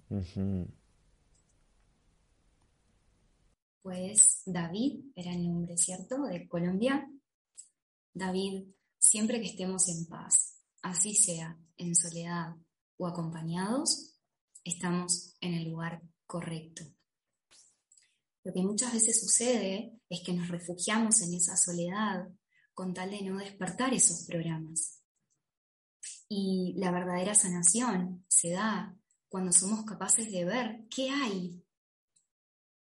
Pues 3.82 4.42
David 4.46 5.06
era 5.14 5.32
el 5.32 5.46
nombre, 5.46 5.76
¿cierto? 5.76 6.22
De 6.24 6.46
Colombia. 6.48 7.06
David, 8.14 8.64
siempre 9.08 9.40
que 9.40 9.48
estemos 9.48 9.88
en 9.88 10.06
paz, 10.06 10.58
así 10.82 11.14
sea 11.14 11.58
en 11.76 11.94
soledad 11.94 12.56
o 12.98 13.06
acompañados, 13.06 14.14
estamos 14.64 15.34
en 15.40 15.54
el 15.54 15.70
lugar 15.70 16.02
correcto. 16.26 16.84
Lo 18.44 18.52
que 18.52 18.62
muchas 18.62 18.92
veces 18.92 19.20
sucede 19.20 19.98
es 20.08 20.22
que 20.24 20.32
nos 20.32 20.48
refugiamos 20.48 21.22
en 21.22 21.34
esa 21.34 21.56
soledad 21.56 22.28
con 22.74 22.92
tal 22.92 23.10
de 23.10 23.22
no 23.22 23.38
despertar 23.38 23.94
esos 23.94 24.24
programas. 24.26 25.02
Y 26.28 26.74
la 26.76 26.90
verdadera 26.90 27.34
sanación 27.34 28.24
se 28.28 28.50
da 28.50 28.94
cuando 29.28 29.52
somos 29.52 29.84
capaces 29.84 30.30
de 30.30 30.44
ver 30.44 30.84
qué 30.94 31.10
hay 31.10 31.64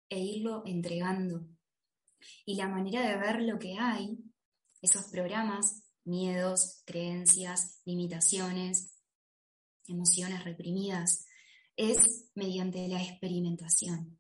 e 0.08 0.20
irlo 0.20 0.62
entregando. 0.66 1.46
Y 2.44 2.56
la 2.56 2.68
manera 2.68 3.08
de 3.08 3.16
ver 3.16 3.42
lo 3.42 3.58
que 3.58 3.78
hay, 3.78 4.18
esos 4.82 5.04
programas, 5.06 5.86
miedos, 6.07 6.83
creencias, 6.87 7.81
limitaciones, 7.85 8.95
emociones 9.87 10.45
reprimidas, 10.45 11.27
es 11.77 12.31
mediante 12.35 12.88
la 12.88 13.03
experimentación. 13.03 14.19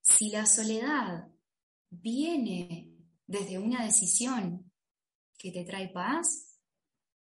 Si 0.00 0.30
la 0.30 0.46
soledad 0.46 1.28
viene 1.90 2.92
desde 3.26 3.58
una 3.58 3.84
decisión 3.84 4.70
que 5.38 5.50
te 5.50 5.64
trae 5.64 5.88
paz, 5.88 6.58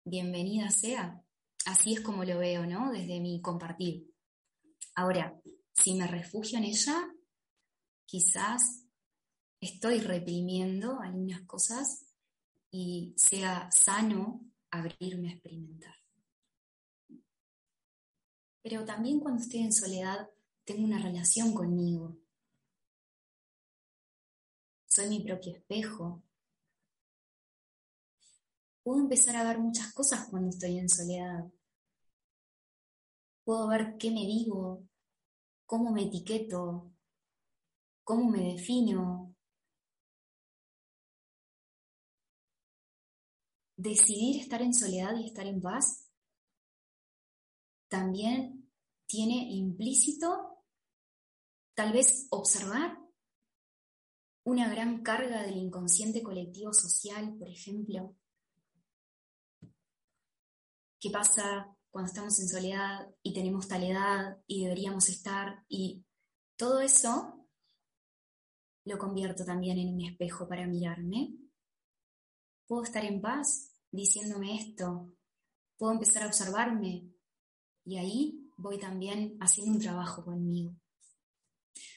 bienvenida 0.04 0.70
sea. 0.70 1.22
Así 1.64 1.94
es 1.94 2.00
como 2.00 2.24
lo 2.24 2.38
veo, 2.38 2.66
¿no? 2.66 2.92
Desde 2.92 3.20
mi 3.20 3.40
compartir. 3.40 4.06
Ahora, 4.94 5.40
si 5.74 5.94
me 5.94 6.06
refugio 6.06 6.58
en 6.58 6.64
ella, 6.64 7.08
quizás 8.04 8.84
estoy 9.60 10.00
reprimiendo 10.00 11.00
algunas 11.00 11.42
cosas 11.42 12.05
y 12.78 13.14
sea 13.16 13.70
sano 13.72 14.44
abrirme 14.70 15.30
a 15.30 15.32
experimentar. 15.32 15.94
Pero 18.62 18.84
también 18.84 19.18
cuando 19.20 19.42
estoy 19.42 19.60
en 19.60 19.72
soledad 19.72 20.28
tengo 20.64 20.84
una 20.84 20.98
relación 20.98 21.54
conmigo. 21.54 22.18
Soy 24.88 25.08
mi 25.08 25.20
propio 25.20 25.52
espejo. 25.52 26.22
Puedo 28.82 29.00
empezar 29.00 29.36
a 29.36 29.44
ver 29.44 29.58
muchas 29.58 29.92
cosas 29.94 30.28
cuando 30.28 30.50
estoy 30.50 30.78
en 30.78 30.90
soledad. 30.90 31.50
Puedo 33.44 33.68
ver 33.68 33.96
qué 33.98 34.10
me 34.10 34.26
digo, 34.26 34.86
cómo 35.64 35.92
me 35.92 36.02
etiqueto, 36.02 36.92
cómo 38.04 38.30
me 38.30 38.52
defino. 38.52 39.35
Decidir 43.76 44.40
estar 44.40 44.62
en 44.62 44.72
soledad 44.72 45.16
y 45.16 45.26
estar 45.26 45.46
en 45.46 45.60
paz 45.60 46.10
también 47.88 48.70
tiene 49.06 49.50
implícito 49.50 50.64
tal 51.74 51.92
vez 51.92 52.26
observar 52.30 52.98
una 54.44 54.68
gran 54.68 55.02
carga 55.02 55.42
del 55.42 55.56
inconsciente 55.56 56.22
colectivo 56.22 56.72
social, 56.72 57.36
por 57.38 57.48
ejemplo. 57.48 58.16
¿Qué 60.98 61.10
pasa 61.10 61.76
cuando 61.90 62.08
estamos 62.08 62.40
en 62.40 62.48
soledad 62.48 63.08
y 63.22 63.34
tenemos 63.34 63.68
tal 63.68 63.84
edad 63.84 64.38
y 64.46 64.62
deberíamos 64.62 65.08
estar? 65.08 65.64
Y 65.68 66.04
todo 66.56 66.80
eso 66.80 67.48
lo 68.84 68.98
convierto 68.98 69.44
también 69.44 69.78
en 69.78 69.94
un 69.94 70.00
espejo 70.00 70.48
para 70.48 70.66
mirarme. 70.66 71.45
Puedo 72.66 72.82
estar 72.82 73.04
en 73.04 73.20
paz 73.20 73.70
diciéndome 73.90 74.56
esto. 74.56 75.12
Puedo 75.78 75.92
empezar 75.92 76.24
a 76.24 76.26
observarme. 76.26 77.10
Y 77.84 77.96
ahí 77.96 78.50
voy 78.56 78.78
también 78.78 79.36
haciendo 79.40 79.72
un 79.72 79.80
trabajo 79.80 80.24
conmigo. 80.24 80.74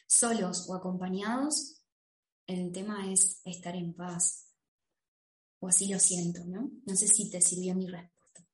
Solos 0.05 0.69
o 0.69 0.75
acompañados, 0.75 1.81
el 2.45 2.71
tema 2.71 3.11
es 3.11 3.41
estar 3.45 3.75
en 3.75 3.93
paz. 3.93 4.53
O 5.59 5.67
así 5.67 5.91
lo 5.91 5.99
siento, 5.99 6.43
¿no? 6.45 6.71
No 6.85 6.95
sé 6.95 7.07
si 7.07 7.29
te 7.29 7.41
sirvió 7.41 7.75
mi 7.75 7.87
respuesta. 7.87 8.45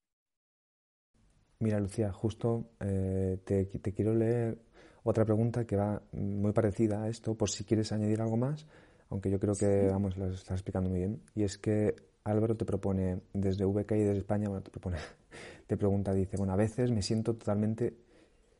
Mira, 1.60 1.80
Lucía, 1.80 2.12
justo 2.12 2.72
eh, 2.80 3.42
te, 3.46 3.66
te 3.66 3.94
quiero 3.94 4.14
leer 4.14 4.66
otra 5.04 5.24
pregunta 5.24 5.66
que 5.66 5.76
va 5.76 6.02
muy 6.14 6.52
parecida 6.52 7.04
a 7.04 7.10
esto, 7.10 7.36
por 7.36 7.50
si 7.50 7.64
quieres 7.64 7.92
añadir 7.92 8.22
algo 8.22 8.38
más, 8.38 8.66
aunque 9.10 9.30
yo 9.30 9.40
creo 9.40 9.56
que, 9.56 9.88
vamos, 9.90 10.18
lo 10.18 10.30
estás 10.32 10.56
explicando 10.56 10.90
muy 10.90 11.00
bien. 11.00 11.22
Y 11.36 11.44
es 11.44 11.58
que 11.58 11.96
Álvaro 12.24 12.58
te 12.58 12.66
propone, 12.66 13.22
desde 13.34 13.66
VK 13.66 13.92
y 13.92 14.00
desde 14.00 14.18
España, 14.18 14.50
bueno, 14.50 14.64
te 14.64 14.72
propone, 14.72 14.98
te 15.68 15.78
pregunta, 15.78 16.14
dice, 16.14 16.38
bueno, 16.38 16.54
a 16.54 16.58
veces 16.58 16.92
me 16.92 17.02
siento 17.02 17.36
totalmente 17.36 17.98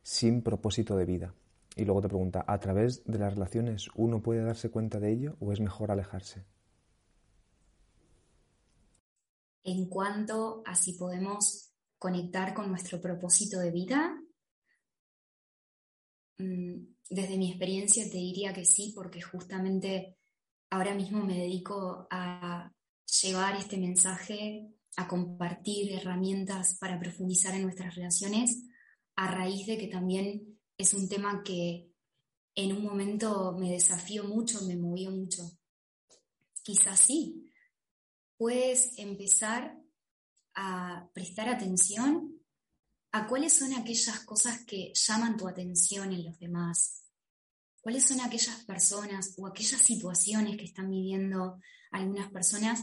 sin 0.02 0.42
propósito 0.42 0.96
de 0.96 1.04
vida. 1.04 1.34
Y 1.74 1.84
luego 1.84 2.00
te 2.00 2.08
pregunta, 2.08 2.44
¿a 2.46 2.58
través 2.58 3.04
de 3.04 3.18
las 3.18 3.34
relaciones 3.34 3.88
uno 3.96 4.22
puede 4.22 4.42
darse 4.42 4.70
cuenta 4.70 4.98
de 4.98 5.12
ello 5.12 5.36
o 5.40 5.52
es 5.52 5.60
mejor 5.60 5.90
alejarse? 5.90 6.44
En 9.64 9.88
cuanto 9.88 10.62
a 10.64 10.74
si 10.76 10.92
podemos 10.92 11.72
conectar 11.98 12.54
con 12.54 12.68
nuestro 12.68 13.00
propósito 13.00 13.58
de 13.58 13.70
vida, 13.72 14.16
mm, 16.38 16.74
desde 17.10 17.36
mi 17.36 17.50
experiencia 17.50 18.04
te 18.04 18.16
diría 18.16 18.52
que 18.52 18.64
sí, 18.64 18.92
porque 18.94 19.20
justamente 19.20 20.16
ahora 20.70 20.94
mismo 20.94 21.24
me 21.24 21.38
dedico 21.38 22.06
a 22.10 22.72
llevar 23.22 23.56
este 23.56 23.76
mensaje, 23.76 24.68
a 24.96 25.06
compartir 25.06 25.92
herramientas 25.92 26.76
para 26.78 26.98
profundizar 26.98 27.54
en 27.54 27.62
nuestras 27.62 27.94
relaciones, 27.94 28.64
a 29.16 29.30
raíz 29.30 29.66
de 29.66 29.78
que 29.78 29.88
también 29.88 30.58
es 30.76 30.94
un 30.94 31.08
tema 31.08 31.42
que 31.42 31.90
en 32.54 32.72
un 32.72 32.82
momento 32.82 33.54
me 33.58 33.70
desafió 33.70 34.24
mucho, 34.24 34.62
me 34.62 34.76
movió 34.76 35.10
mucho. 35.10 35.42
Quizás 36.62 37.00
sí, 37.00 37.52
puedes 38.36 38.98
empezar 38.98 39.78
a 40.54 41.08
prestar 41.12 41.48
atención 41.48 42.34
a 43.12 43.26
cuáles 43.26 43.52
son 43.52 43.72
aquellas 43.74 44.20
cosas 44.24 44.64
que 44.64 44.92
llaman 44.94 45.36
tu 45.36 45.48
atención 45.48 46.12
en 46.12 46.24
los 46.24 46.38
demás, 46.38 47.05
cuáles 47.86 48.04
son 48.04 48.20
aquellas 48.20 48.64
personas 48.64 49.36
o 49.38 49.46
aquellas 49.46 49.80
situaciones 49.80 50.56
que 50.56 50.64
están 50.64 50.90
viviendo 50.90 51.60
algunas 51.92 52.32
personas 52.32 52.82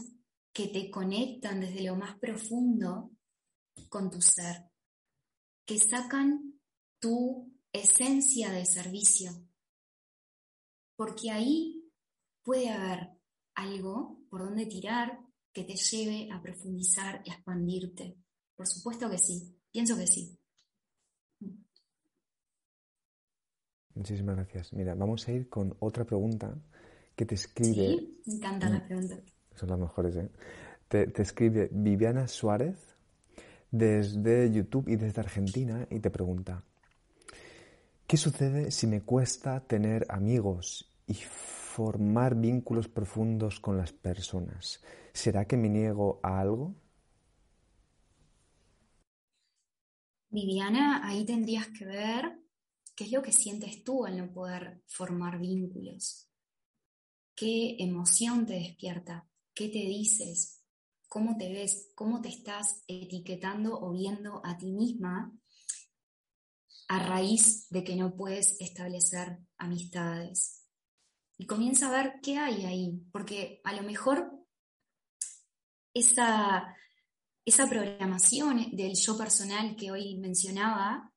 que 0.50 0.68
te 0.68 0.90
conectan 0.90 1.60
desde 1.60 1.82
lo 1.82 1.94
más 1.94 2.18
profundo 2.18 3.10
con 3.90 4.10
tu 4.10 4.22
ser, 4.22 4.64
que 5.66 5.78
sacan 5.78 6.58
tu 6.98 7.52
esencia 7.70 8.50
de 8.50 8.64
servicio, 8.64 9.30
porque 10.96 11.30
ahí 11.30 11.84
puede 12.42 12.70
haber 12.70 13.10
algo 13.56 14.22
por 14.30 14.46
donde 14.46 14.64
tirar 14.64 15.20
que 15.52 15.64
te 15.64 15.76
lleve 15.76 16.30
a 16.32 16.40
profundizar 16.40 17.20
y 17.26 17.30
a 17.30 17.34
expandirte. 17.34 18.16
Por 18.56 18.66
supuesto 18.66 19.10
que 19.10 19.18
sí, 19.18 19.54
pienso 19.70 19.98
que 19.98 20.06
sí. 20.06 20.38
Muchísimas 23.94 24.36
gracias. 24.36 24.72
Mira, 24.72 24.94
vamos 24.94 25.26
a 25.28 25.32
ir 25.32 25.48
con 25.48 25.76
otra 25.78 26.04
pregunta 26.04 26.54
que 27.14 27.24
te 27.24 27.34
escribe. 27.34 27.74
Sí, 27.74 28.20
me 28.26 28.34
encantan 28.34 28.72
las 28.72 28.82
preguntas. 28.82 29.18
Son 29.54 29.68
las 29.68 29.78
mejores, 29.78 30.16
¿eh? 30.16 30.30
Te, 30.88 31.06
te 31.06 31.22
escribe 31.22 31.68
Viviana 31.72 32.26
Suárez 32.28 32.96
desde 33.70 34.50
YouTube 34.52 34.88
y 34.88 34.96
desde 34.96 35.20
Argentina 35.20 35.86
y 35.90 36.00
te 36.00 36.10
pregunta, 36.10 36.62
¿Qué 38.06 38.18
sucede 38.18 38.70
si 38.70 38.86
me 38.86 39.00
cuesta 39.00 39.60
tener 39.60 40.06
amigos 40.10 40.94
y 41.06 41.14
formar 41.14 42.34
vínculos 42.34 42.86
profundos 42.86 43.60
con 43.60 43.78
las 43.78 43.92
personas? 43.92 44.82
¿Será 45.12 45.46
que 45.46 45.56
me 45.56 45.70
niego 45.70 46.20
a 46.22 46.38
algo? 46.38 46.74
Viviana, 50.28 51.00
ahí 51.06 51.24
tendrías 51.24 51.68
que 51.68 51.86
ver 51.86 52.43
qué 52.94 53.04
es 53.04 53.12
lo 53.12 53.22
que 53.22 53.32
sientes 53.32 53.82
tú 53.84 54.04
al 54.04 54.16
no 54.16 54.32
poder 54.32 54.82
formar 54.86 55.38
vínculos. 55.38 56.28
¿Qué 57.34 57.76
emoción 57.78 58.46
te 58.46 58.54
despierta? 58.54 59.28
¿Qué 59.54 59.68
te 59.68 59.80
dices? 59.80 60.62
¿Cómo 61.08 61.36
te 61.36 61.52
ves? 61.52 61.90
¿Cómo 61.94 62.20
te 62.20 62.28
estás 62.28 62.84
etiquetando 62.86 63.78
o 63.78 63.92
viendo 63.92 64.40
a 64.44 64.56
ti 64.56 64.72
misma 64.72 65.32
a 66.88 66.98
raíz 66.98 67.68
de 67.70 67.82
que 67.82 67.96
no 67.96 68.14
puedes 68.14 68.60
establecer 68.60 69.38
amistades? 69.58 70.64
Y 71.36 71.46
comienza 71.46 71.88
a 71.88 72.02
ver 72.02 72.20
qué 72.22 72.38
hay 72.38 72.64
ahí, 72.64 73.02
porque 73.10 73.60
a 73.64 73.72
lo 73.72 73.82
mejor 73.82 74.30
esa, 75.92 76.76
esa 77.44 77.68
programación 77.68 78.70
del 78.72 78.94
yo 78.94 79.18
personal 79.18 79.74
que 79.74 79.90
hoy 79.90 80.16
mencionaba 80.18 81.13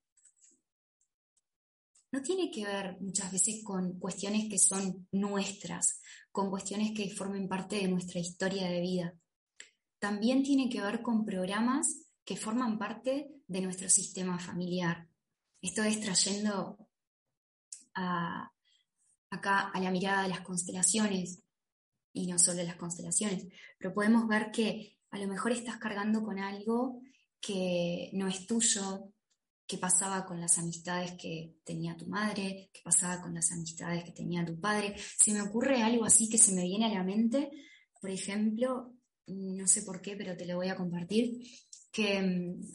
no 2.11 2.21
tiene 2.21 2.49
que 2.49 2.65
ver 2.65 2.97
muchas 2.99 3.31
veces 3.31 3.63
con 3.63 3.99
cuestiones 3.99 4.49
que 4.49 4.57
son 4.57 5.07
nuestras, 5.11 6.01
con 6.31 6.49
cuestiones 6.49 6.91
que 6.95 7.09
formen 7.09 7.47
parte 7.47 7.77
de 7.77 7.87
nuestra 7.87 8.19
historia 8.19 8.69
de 8.69 8.81
vida. 8.81 9.13
También 9.99 10.43
tiene 10.43 10.69
que 10.69 10.81
ver 10.81 11.01
con 11.01 11.25
programas 11.25 12.07
que 12.23 12.37
forman 12.37 12.77
parte 12.77 13.29
de 13.47 13.61
nuestro 13.61 13.89
sistema 13.89 14.37
familiar. 14.39 15.07
Esto 15.61 15.83
es 15.83 15.99
trayendo 15.99 16.77
acá 17.93 19.69
a 19.73 19.79
la 19.79 19.91
mirada 19.91 20.23
de 20.23 20.29
las 20.29 20.41
constelaciones, 20.41 21.43
y 22.13 22.27
no 22.27 22.39
solo 22.39 22.63
las 22.63 22.75
constelaciones, 22.75 23.47
pero 23.77 23.93
podemos 23.93 24.27
ver 24.27 24.51
que 24.51 24.97
a 25.11 25.19
lo 25.19 25.27
mejor 25.27 25.51
estás 25.51 25.77
cargando 25.77 26.23
con 26.23 26.39
algo 26.39 27.01
que 27.39 28.09
no 28.13 28.27
es 28.27 28.47
tuyo, 28.47 29.13
que 29.67 29.77
pasaba 29.77 30.25
con 30.25 30.39
las 30.39 30.57
amistades 30.57 31.13
que 31.13 31.57
tenía 31.63 31.97
tu 31.97 32.07
madre, 32.07 32.69
que 32.73 32.81
pasaba 32.83 33.21
con 33.21 33.33
las 33.33 33.51
amistades 33.51 34.03
que 34.03 34.11
tenía 34.11 34.45
tu 34.45 34.59
padre. 34.59 34.95
Se 34.97 35.33
me 35.33 35.41
ocurre 35.41 35.81
algo 35.81 36.05
así 36.05 36.29
que 36.29 36.37
se 36.37 36.53
me 36.53 36.63
viene 36.63 36.85
a 36.85 36.93
la 36.93 37.03
mente, 37.03 37.51
por 37.99 38.09
ejemplo, 38.09 38.93
no 39.27 39.67
sé 39.67 39.83
por 39.83 40.01
qué, 40.01 40.15
pero 40.15 40.37
te 40.37 40.45
lo 40.45 40.55
voy 40.55 40.69
a 40.69 40.75
compartir, 40.75 41.41
que 41.91 42.21
mm, 42.21 42.71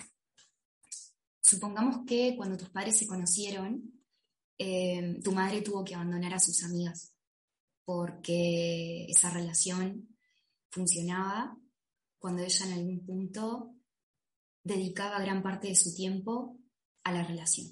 supongamos 1.40 2.05
que 2.07 2.34
cuando 2.36 2.59
tus 2.59 2.70
padres 2.70 2.97
se 2.97 3.07
conocieron, 3.07 3.82
eh, 4.59 5.18
tu 5.24 5.32
madre 5.32 5.62
tuvo 5.62 5.82
que 5.82 5.95
abandonar 5.95 6.34
a 6.34 6.38
sus 6.38 6.62
amigas 6.62 7.12
porque 7.84 9.07
esa 9.09 9.30
relación 9.30 10.16
funcionaba 10.70 11.57
cuando 12.18 12.43
ella 12.43 12.66
en 12.66 12.72
algún 12.72 13.05
punto 13.05 13.74
dedicaba 14.62 15.20
gran 15.20 15.43
parte 15.43 15.68
de 15.68 15.74
su 15.74 15.95
tiempo 15.95 16.59
a 17.05 17.13
la 17.13 17.25
relación. 17.25 17.67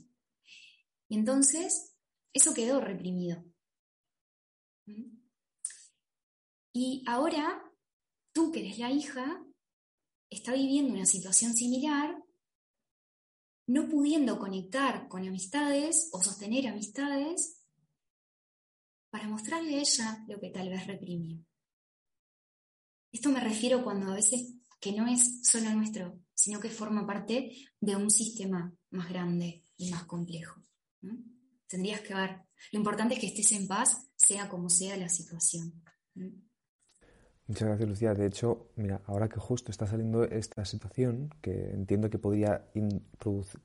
Y 1.08 1.16
entonces, 1.16 1.96
eso 2.32 2.54
quedó 2.54 2.80
reprimido. 2.80 3.44
Y 6.72 7.04
ahora, 7.06 7.62
tú 8.32 8.52
que 8.52 8.60
eres 8.60 8.78
la 8.78 8.90
hija, 8.90 9.44
está 10.30 10.52
viviendo 10.52 10.94
una 10.94 11.06
situación 11.06 11.54
similar, 11.54 12.16
no 13.66 13.88
pudiendo 13.88 14.38
conectar 14.38 15.08
con 15.08 15.26
amistades 15.26 16.08
o 16.12 16.22
sostener 16.22 16.68
amistades 16.68 17.60
para 19.10 19.28
mostrarle 19.28 19.76
a 19.76 19.80
ella 19.80 20.24
lo 20.28 20.40
que 20.40 20.50
tal 20.50 20.68
vez 20.68 20.86
reprimió. 20.86 21.44
Esto 23.12 23.30
me 23.30 23.40
refiero 23.40 23.82
cuando 23.82 24.12
a 24.12 24.14
veces 24.14 24.54
que 24.80 24.92
no 24.92 25.06
es 25.06 25.40
solo 25.42 25.70
nuestro, 25.72 26.20
sino 26.40 26.58
que 26.58 26.70
forma 26.70 27.06
parte 27.06 27.52
de 27.78 27.96
un 27.96 28.08
sistema 28.08 28.72
más 28.90 29.10
grande 29.10 29.62
y 29.76 29.90
más 29.90 30.04
complejo. 30.04 30.62
Tendrías 31.68 32.00
que 32.00 32.14
ver. 32.14 32.30
Lo 32.72 32.78
importante 32.78 33.14
es 33.14 33.20
que 33.20 33.26
estés 33.26 33.52
en 33.52 33.68
paz, 33.68 34.10
sea 34.16 34.48
como 34.48 34.70
sea 34.70 34.96
la 34.96 35.10
situación. 35.10 35.82
Muchas 37.46 37.68
gracias, 37.68 37.88
Lucía. 37.88 38.14
De 38.14 38.26
hecho, 38.26 38.70
mira, 38.76 39.02
ahora 39.06 39.28
que 39.28 39.38
justo 39.38 39.70
está 39.70 39.86
saliendo 39.86 40.24
esta 40.24 40.64
situación, 40.64 41.28
que 41.42 41.72
entiendo 41.72 42.08
que 42.08 42.18
podría 42.18 42.66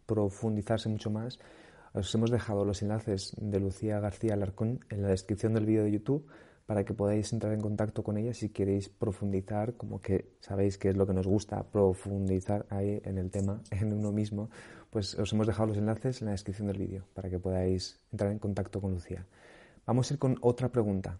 profundizarse 0.05 0.89
mucho 0.89 1.09
más, 1.09 1.39
os 1.93 2.13
hemos 2.13 2.29
dejado 2.29 2.65
los 2.65 2.81
enlaces 2.81 3.33
de 3.37 3.59
Lucía 3.61 4.01
García 4.01 4.33
Alarcón 4.33 4.83
en 4.89 5.01
la 5.01 5.07
descripción 5.07 5.53
del 5.53 5.65
vídeo 5.65 5.85
de 5.85 5.91
YouTube 5.93 6.27
para 6.65 6.83
que 6.83 6.93
podáis 6.93 7.31
entrar 7.31 7.53
en 7.53 7.61
contacto 7.61 8.03
con 8.03 8.17
ella 8.17 8.33
si 8.33 8.49
queréis 8.49 8.89
profundizar, 8.89 9.75
como 9.75 10.01
que 10.01 10.35
sabéis 10.39 10.77
que 10.77 10.89
es 10.89 10.97
lo 10.97 11.05
que 11.05 11.13
nos 11.13 11.27
gusta, 11.27 11.63
profundizar 11.63 12.65
ahí 12.69 13.01
en 13.03 13.17
el 13.17 13.29
tema, 13.29 13.61
en 13.71 13.93
uno 13.93 14.11
mismo, 14.11 14.49
pues 14.89 15.13
os 15.15 15.31
hemos 15.33 15.47
dejado 15.47 15.67
los 15.67 15.77
enlaces 15.77 16.21
en 16.21 16.27
la 16.27 16.31
descripción 16.31 16.67
del 16.67 16.77
vídeo 16.77 17.03
para 17.13 17.29
que 17.29 17.39
podáis 17.39 17.99
entrar 18.11 18.31
en 18.31 18.39
contacto 18.39 18.81
con 18.81 18.91
Lucía. 18.91 19.25
Vamos 19.85 20.09
a 20.09 20.13
ir 20.15 20.19
con 20.19 20.37
otra 20.41 20.69
pregunta. 20.69 21.19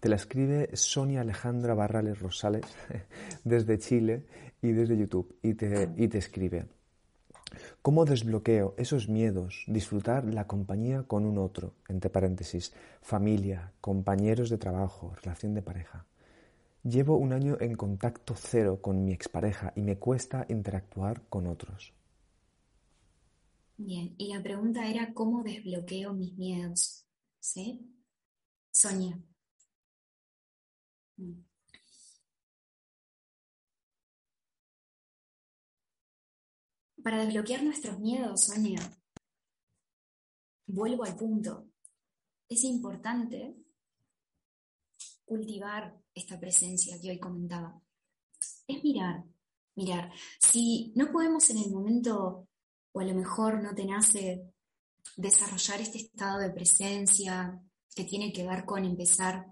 Te 0.00 0.08
la 0.08 0.16
escribe 0.16 0.70
Sonia 0.72 1.20
Alejandra 1.20 1.74
Barrales 1.74 2.18
Rosales 2.18 2.64
desde 3.44 3.78
Chile 3.78 4.24
y 4.62 4.72
desde 4.72 4.96
YouTube 4.96 5.36
y 5.42 5.54
te, 5.54 5.90
y 5.96 6.08
te 6.08 6.18
escribe. 6.18 6.79
¿Cómo 7.82 8.04
desbloqueo 8.04 8.74
esos 8.76 9.08
miedos? 9.08 9.64
Disfrutar 9.66 10.24
la 10.24 10.46
compañía 10.46 11.02
con 11.04 11.24
un 11.24 11.38
otro, 11.38 11.74
entre 11.88 12.10
paréntesis, 12.10 12.72
familia, 13.02 13.72
compañeros 13.80 14.50
de 14.50 14.58
trabajo, 14.58 15.14
relación 15.22 15.54
de 15.54 15.62
pareja. 15.62 16.06
Llevo 16.82 17.16
un 17.16 17.32
año 17.32 17.58
en 17.60 17.74
contacto 17.74 18.34
cero 18.36 18.80
con 18.80 19.04
mi 19.04 19.12
expareja 19.12 19.72
y 19.76 19.82
me 19.82 19.98
cuesta 19.98 20.46
interactuar 20.48 21.22
con 21.28 21.46
otros. 21.46 21.92
Bien, 23.76 24.14
y 24.18 24.32
la 24.32 24.42
pregunta 24.42 24.86
era 24.88 25.12
cómo 25.14 25.42
desbloqueo 25.42 26.12
mis 26.12 26.36
miedos. 26.36 27.06
¿Sí? 27.38 27.80
Sonia. 28.70 29.18
Para 37.02 37.24
desbloquear 37.24 37.62
nuestros 37.62 37.98
miedos, 37.98 38.44
Sonia, 38.44 38.80
vuelvo 40.66 41.04
al 41.04 41.16
punto. 41.16 41.66
Es 42.48 42.64
importante 42.64 43.56
cultivar 45.24 45.96
esta 46.12 46.38
presencia 46.38 47.00
que 47.00 47.10
hoy 47.10 47.18
comentaba. 47.18 47.80
Es 48.66 48.82
mirar, 48.82 49.24
mirar. 49.76 50.12
Si 50.38 50.92
no 50.94 51.10
podemos 51.10 51.48
en 51.50 51.58
el 51.58 51.70
momento, 51.70 52.48
o 52.92 53.00
a 53.00 53.04
lo 53.04 53.14
mejor 53.14 53.62
no 53.62 53.74
te 53.74 53.86
nace 53.86 54.52
desarrollar 55.16 55.80
este 55.80 55.98
estado 55.98 56.40
de 56.40 56.50
presencia 56.50 57.62
que 57.94 58.04
tiene 58.04 58.32
que 58.32 58.46
ver 58.46 58.64
con 58.66 58.84
empezar 58.84 59.46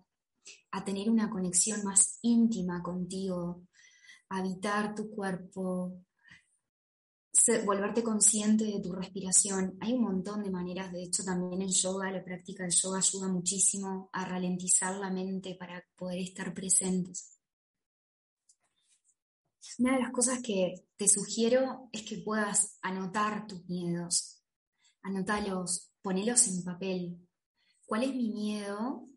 a 0.72 0.84
tener 0.84 1.08
una 1.08 1.30
conexión 1.30 1.82
más 1.82 2.18
íntima 2.22 2.82
contigo, 2.82 3.62
habitar 4.28 4.94
tu 4.94 5.08
cuerpo, 5.10 6.04
volverte 7.64 8.02
consciente 8.02 8.64
de 8.64 8.80
tu 8.80 8.92
respiración. 8.92 9.76
Hay 9.80 9.94
un 9.94 10.02
montón 10.02 10.42
de 10.42 10.50
maneras, 10.50 10.92
de 10.92 11.02
hecho 11.02 11.24
también 11.24 11.62
en 11.62 11.68
yoga, 11.68 12.10
la 12.10 12.24
práctica 12.24 12.64
del 12.64 12.72
yoga 12.72 12.98
ayuda 12.98 13.28
muchísimo 13.28 14.10
a 14.12 14.24
ralentizar 14.24 14.96
la 14.96 15.10
mente 15.10 15.54
para 15.54 15.84
poder 15.96 16.20
estar 16.20 16.52
presentes. 16.54 17.38
Una 19.78 19.94
de 19.94 20.02
las 20.02 20.10
cosas 20.10 20.40
que 20.42 20.74
te 20.96 21.06
sugiero 21.06 21.88
es 21.92 22.02
que 22.02 22.18
puedas 22.18 22.78
anotar 22.82 23.46
tus 23.46 23.64
miedos, 23.68 24.42
anotalos, 25.02 25.92
ponelos 26.02 26.48
en 26.48 26.64
papel. 26.64 27.28
¿Cuál 27.86 28.02
es 28.02 28.14
mi 28.14 28.30
miedo? 28.30 29.08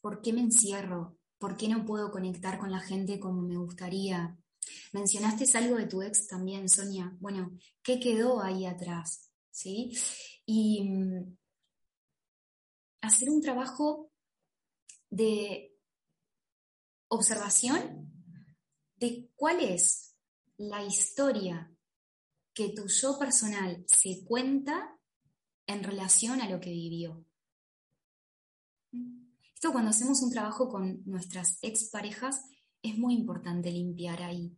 ¿Por 0.00 0.20
qué 0.20 0.32
me 0.32 0.40
encierro? 0.40 1.16
¿Por 1.38 1.56
qué 1.56 1.68
no 1.68 1.84
puedo 1.84 2.10
conectar 2.10 2.58
con 2.58 2.72
la 2.72 2.80
gente 2.80 3.20
como 3.20 3.42
me 3.42 3.56
gustaría? 3.56 4.36
Mencionaste 4.92 5.44
algo 5.58 5.76
de 5.76 5.86
tu 5.86 6.02
ex 6.02 6.26
también, 6.26 6.68
Sonia. 6.68 7.16
Bueno, 7.20 7.58
¿qué 7.82 7.98
quedó 7.98 8.42
ahí 8.42 8.66
atrás? 8.66 9.30
¿Sí? 9.50 9.92
Y 10.46 10.82
mm, 10.88 11.36
hacer 13.00 13.30
un 13.30 13.40
trabajo 13.40 14.10
de 15.10 15.74
observación 17.08 18.10
de 18.96 19.30
cuál 19.36 19.60
es 19.60 20.16
la 20.56 20.84
historia 20.84 21.70
que 22.52 22.70
tu 22.70 22.86
yo 22.86 23.18
personal 23.18 23.84
se 23.86 24.24
cuenta 24.24 24.96
en 25.66 25.82
relación 25.82 26.40
a 26.40 26.48
lo 26.48 26.60
que 26.60 26.70
vivió. 26.70 27.24
Esto 29.54 29.72
cuando 29.72 29.90
hacemos 29.90 30.22
un 30.22 30.30
trabajo 30.30 30.68
con 30.68 31.02
nuestras 31.04 31.58
exparejas 31.62 32.44
es 32.84 32.98
muy 32.98 33.14
importante 33.14 33.72
limpiar 33.72 34.22
ahí. 34.22 34.56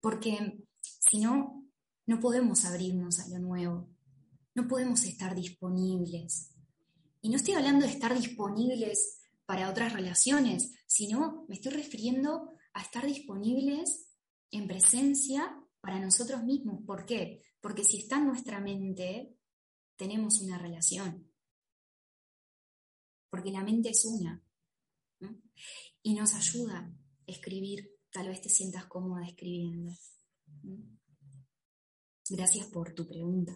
Porque 0.00 0.64
si 0.80 1.18
no, 1.18 1.68
no 2.06 2.18
podemos 2.18 2.64
abrirnos 2.64 3.20
a 3.20 3.28
lo 3.28 3.38
nuevo. 3.38 3.88
no 4.54 4.68
podemos 4.68 5.04
estar 5.04 5.34
disponibles. 5.34 6.54
Y 7.22 7.30
no 7.30 7.36
estoy 7.36 7.54
hablando 7.54 7.86
de 7.86 7.92
estar 7.92 8.14
disponibles 8.14 9.22
para 9.46 9.70
otras 9.70 9.94
relaciones, 9.94 10.74
sino 10.86 11.46
me 11.48 11.54
estoy 11.54 11.72
refiriendo 11.72 12.52
a 12.74 12.82
estar 12.82 13.06
disponibles 13.06 14.10
en 14.50 14.66
presencia 14.66 15.56
para 15.80 15.98
nosotros 16.00 16.42
mismos. 16.44 16.84
¿Por 16.86 17.06
qué? 17.06 17.40
Porque 17.62 17.82
si 17.82 17.98
está 17.98 18.18
en 18.18 18.26
nuestra 18.26 18.60
mente, 18.60 19.34
tenemos 19.96 20.40
una 20.42 20.58
relación. 20.58 21.32
Porque 23.30 23.52
la 23.52 23.64
mente 23.64 23.90
es 23.90 24.04
una. 24.04 24.42
Y 26.02 26.14
nos 26.14 26.34
ayuda 26.34 26.78
a 26.78 26.92
escribir. 27.26 27.90
Tal 28.12 28.28
vez 28.28 28.40
te 28.40 28.48
sientas 28.48 28.84
cómoda 28.86 29.26
escribiendo. 29.26 29.92
Gracias 32.28 32.66
por 32.66 32.92
tu 32.94 33.06
pregunta. 33.06 33.52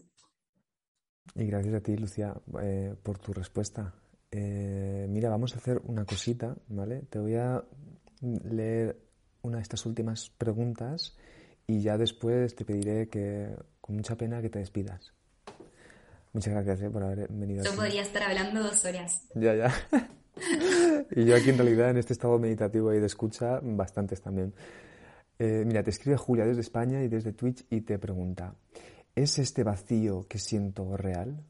Y 1.35 1.45
gracias 1.47 1.75
a 1.75 1.81
ti, 1.81 1.97
Lucía, 1.97 2.35
eh, 2.63 2.95
por 3.03 3.19
tu 3.19 3.33
respuesta. 3.33 3.95
Eh, 4.31 5.07
mira, 5.09 5.29
vamos 5.29 5.55
a 5.55 5.59
hacer 5.59 5.81
una 5.85 6.05
cosita, 6.05 6.57
¿vale? 6.69 7.03
Te 7.03 7.19
voy 7.19 7.35
a 7.35 7.65
leer 8.21 8.99
una 9.43 9.59
de 9.59 9.63
estas 9.63 9.85
últimas 9.87 10.31
preguntas 10.31 11.17
y 11.67 11.81
ya 11.81 11.99
después 11.99 12.55
te 12.55 12.65
pediré 12.65 13.09
que, 13.09 13.57
con 13.81 13.97
mucha 13.97 14.17
pena, 14.17 14.41
que 14.41 14.51
te 14.51 14.59
despidas. 14.59 15.13
Muchas 16.33 16.53
gracias 16.53 16.83
eh, 16.83 16.91
por 16.91 17.03
haber 17.03 17.29
venido. 17.31 17.65
Yo 17.65 17.75
podría 17.75 18.03
estar 18.03 18.23
hablando 18.23 18.63
dos 18.63 18.85
horas. 18.85 19.23
Ya, 19.35 19.55
ya. 19.55 19.75
y 21.17 21.25
yo 21.25 21.35
aquí 21.35 21.51
en 21.51 21.59
realidad 21.59 21.91
en 21.91 21.97
este 21.97 22.13
estado 22.13 22.39
meditativo 22.39 22.95
y 22.95 23.01
de 23.01 23.07
escucha, 23.07 23.59
bastantes 23.63 24.21
también. 24.21 24.55
mira, 25.39 25.83
te 25.83 25.91
escribe 25.91 26.17
Julia 26.17 26.45
desde 26.45 26.61
España 26.61 27.03
y 27.03 27.09
desde 27.09 27.33
Twitch 27.33 27.65
y 27.71 27.81
te 27.81 27.99
pregunta, 27.99 28.55
¿Es 29.17 29.39
este 29.39 29.65
vacío 29.65 30.29
que 30.29 30.39
siento 30.39 30.95
real? 30.95 31.43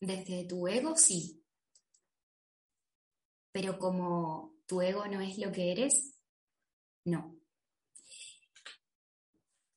Desde 0.00 0.44
tu 0.44 0.68
ego 0.68 0.96
sí. 0.96 1.44
Pero 3.50 3.80
como 3.80 4.54
tu 4.66 4.80
ego 4.80 5.08
no 5.08 5.20
es 5.20 5.38
lo 5.38 5.50
que 5.50 5.72
eres, 5.72 6.14
no. 7.04 7.36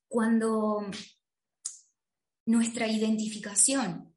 Cuando 0.07 0.85
nuestra 2.45 2.87
identificación 2.87 4.15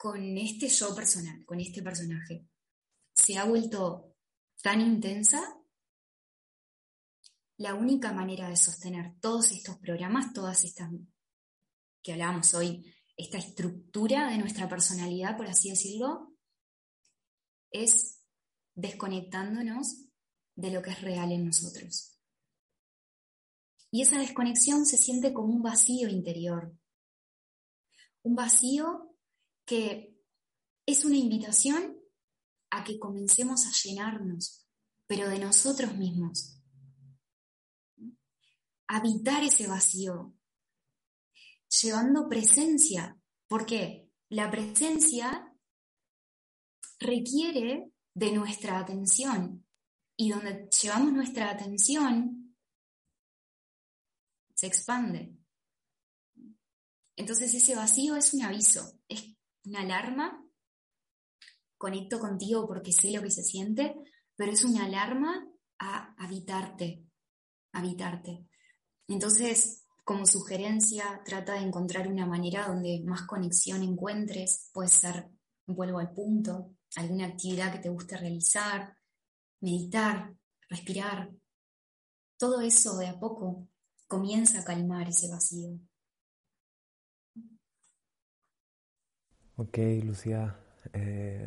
con 0.00 0.38
este 0.38 0.66
yo 0.66 0.94
personal, 0.94 1.44
con 1.44 1.60
este 1.60 1.82
personaje, 1.82 2.48
se 3.12 3.36
ha 3.36 3.44
vuelto 3.44 4.16
tan 4.62 4.80
intensa, 4.80 5.54
la 7.58 7.74
única 7.74 8.10
manera 8.10 8.48
de 8.48 8.56
sostener 8.56 9.20
todos 9.20 9.52
estos 9.52 9.76
programas, 9.76 10.32
todas 10.32 10.64
estas 10.64 10.90
que 12.02 12.12
hablábamos 12.12 12.54
hoy, 12.54 12.82
esta 13.14 13.36
estructura 13.36 14.30
de 14.30 14.38
nuestra 14.38 14.70
personalidad, 14.70 15.36
por 15.36 15.46
así 15.46 15.68
decirlo, 15.68 16.34
es 17.70 18.22
desconectándonos 18.74 20.06
de 20.54 20.70
lo 20.70 20.80
que 20.80 20.92
es 20.92 21.02
real 21.02 21.30
en 21.30 21.44
nosotros. 21.44 22.18
Y 23.90 24.00
esa 24.00 24.18
desconexión 24.18 24.86
se 24.86 24.96
siente 24.96 25.34
como 25.34 25.52
un 25.52 25.60
vacío 25.60 26.08
interior. 26.08 26.74
Un 28.22 28.34
vacío 28.34 29.09
que 29.70 30.20
es 30.84 31.04
una 31.04 31.16
invitación 31.16 31.96
a 32.70 32.82
que 32.82 32.98
comencemos 32.98 33.66
a 33.66 33.70
llenarnos, 33.70 34.66
pero 35.06 35.28
de 35.28 35.38
nosotros 35.38 35.94
mismos, 35.94 36.60
habitar 38.88 39.44
ese 39.44 39.68
vacío, 39.68 40.34
llevando 41.80 42.28
presencia, 42.28 43.16
porque 43.46 44.10
la 44.28 44.50
presencia 44.50 45.54
requiere 46.98 47.92
de 48.12 48.32
nuestra 48.32 48.80
atención 48.80 49.64
y 50.16 50.30
donde 50.30 50.68
llevamos 50.82 51.12
nuestra 51.12 51.48
atención 51.48 52.56
se 54.52 54.66
expande. 54.66 55.32
Entonces 57.14 57.54
ese 57.54 57.76
vacío 57.76 58.16
es 58.16 58.34
un 58.34 58.42
aviso, 58.42 58.98
es 59.06 59.36
una 59.70 59.82
alarma. 59.82 60.44
Conecto 61.78 62.18
contigo 62.18 62.66
porque 62.66 62.92
sé 62.92 63.10
lo 63.12 63.22
que 63.22 63.30
se 63.30 63.42
siente, 63.42 63.94
pero 64.36 64.52
es 64.52 64.64
una 64.64 64.84
alarma 64.84 65.48
a 65.78 66.14
habitarte, 66.18 67.04
habitarte. 67.72 68.46
Entonces, 69.08 69.86
como 70.04 70.26
sugerencia, 70.26 71.22
trata 71.24 71.54
de 71.54 71.60
encontrar 71.60 72.08
una 72.08 72.26
manera 72.26 72.66
donde 72.66 73.00
más 73.06 73.22
conexión 73.22 73.82
encuentres. 73.82 74.68
Puede 74.72 74.88
ser, 74.88 75.30
vuelvo 75.66 76.00
al 76.00 76.12
punto, 76.12 76.74
alguna 76.96 77.26
actividad 77.26 77.72
que 77.72 77.78
te 77.78 77.88
guste 77.88 78.16
realizar, 78.16 78.96
meditar, 79.60 80.34
respirar. 80.68 81.30
Todo 82.36 82.60
eso 82.60 82.96
de 82.98 83.06
a 83.06 83.18
poco 83.18 83.68
comienza 84.08 84.60
a 84.60 84.64
calmar 84.64 85.08
ese 85.08 85.28
vacío. 85.30 85.78
Ok, 89.60 89.76
Lucía, 90.02 90.56
eh, 90.94 91.46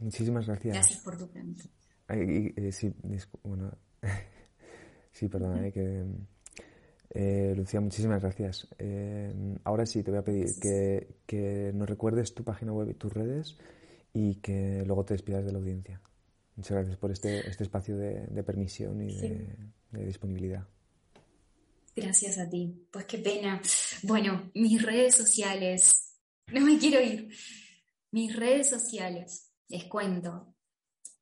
muchísimas 0.00 0.48
gracias. 0.48 0.74
Gracias 0.74 1.00
por 1.00 1.16
tu 1.16 1.28
pregunta. 1.28 1.62
Eh, 2.08 2.72
sí, 2.72 2.92
bueno, 3.44 3.70
sí, 5.12 5.28
perdona, 5.28 5.68
eh, 5.68 5.70
que 5.70 6.04
eh, 7.10 7.54
Lucía, 7.56 7.80
muchísimas 7.80 8.20
gracias. 8.20 8.66
Eh, 8.80 9.32
ahora 9.62 9.86
sí, 9.86 10.02
te 10.02 10.10
voy 10.10 10.18
a 10.18 10.24
pedir 10.24 10.48
que, 10.58 11.70
nos 11.72 11.88
recuerdes 11.88 12.34
tu 12.34 12.42
página 12.42 12.72
web 12.72 12.90
y 12.90 12.94
tus 12.94 13.12
redes 13.12 13.56
y 14.12 14.40
que 14.40 14.82
luego 14.84 15.04
te 15.04 15.14
despidas 15.14 15.44
de 15.44 15.52
la 15.52 15.58
audiencia. 15.58 16.00
Muchas 16.56 16.72
gracias 16.72 16.96
por 16.96 17.12
este, 17.12 17.48
este 17.48 17.62
espacio 17.62 17.96
de, 17.96 18.42
permisión 18.42 19.00
y 19.08 19.14
de, 19.14 20.04
disponibilidad. 20.04 20.66
Gracias 21.94 22.38
a 22.38 22.50
ti. 22.50 22.88
Pues 22.90 23.04
qué 23.04 23.18
pena. 23.18 23.62
Bueno, 24.02 24.50
mis 24.52 24.82
redes 24.82 25.14
sociales. 25.14 26.11
No 26.60 26.60
me 26.60 26.78
quiero 26.78 27.00
ir. 27.00 27.34
Mis 28.10 28.36
redes 28.36 28.68
sociales. 28.68 29.50
Les 29.68 29.84
cuento. 29.84 30.54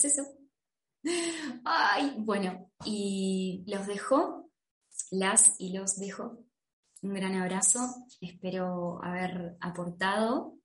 Es 0.05 0.19
eso. 0.19 0.37
Ay, 1.65 2.15
bueno, 2.19 2.71
y 2.85 3.65
los 3.67 3.87
dejo 3.87 4.51
las 5.11 5.59
y 5.59 5.73
los 5.73 5.97
dejo. 5.97 6.45
Un 7.01 7.15
gran 7.15 7.35
abrazo, 7.37 8.07
espero 8.21 9.03
haber 9.03 9.57
aportado 9.61 10.59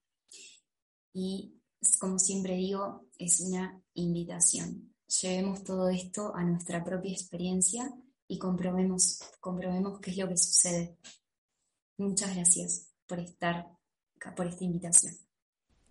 y 1.13 1.61
como 1.99 2.19
siempre 2.19 2.55
digo, 2.55 3.07
es 3.17 3.39
una 3.39 3.81
invitación. 3.93 4.93
Llevemos 5.21 5.63
todo 5.63 5.87
esto 5.87 6.35
a 6.35 6.43
nuestra 6.43 6.83
propia 6.83 7.13
experiencia 7.13 7.89
y 8.27 8.37
comprobemos, 8.37 9.19
comprobemos 9.39 10.01
qué 10.01 10.11
es 10.11 10.17
lo 10.17 10.27
que 10.27 10.37
sucede. 10.37 10.97
Muchas 11.97 12.35
gracias 12.35 12.89
por 13.07 13.19
estar 13.19 13.69
por 14.35 14.47
esta 14.47 14.65
invitación. 14.65 15.28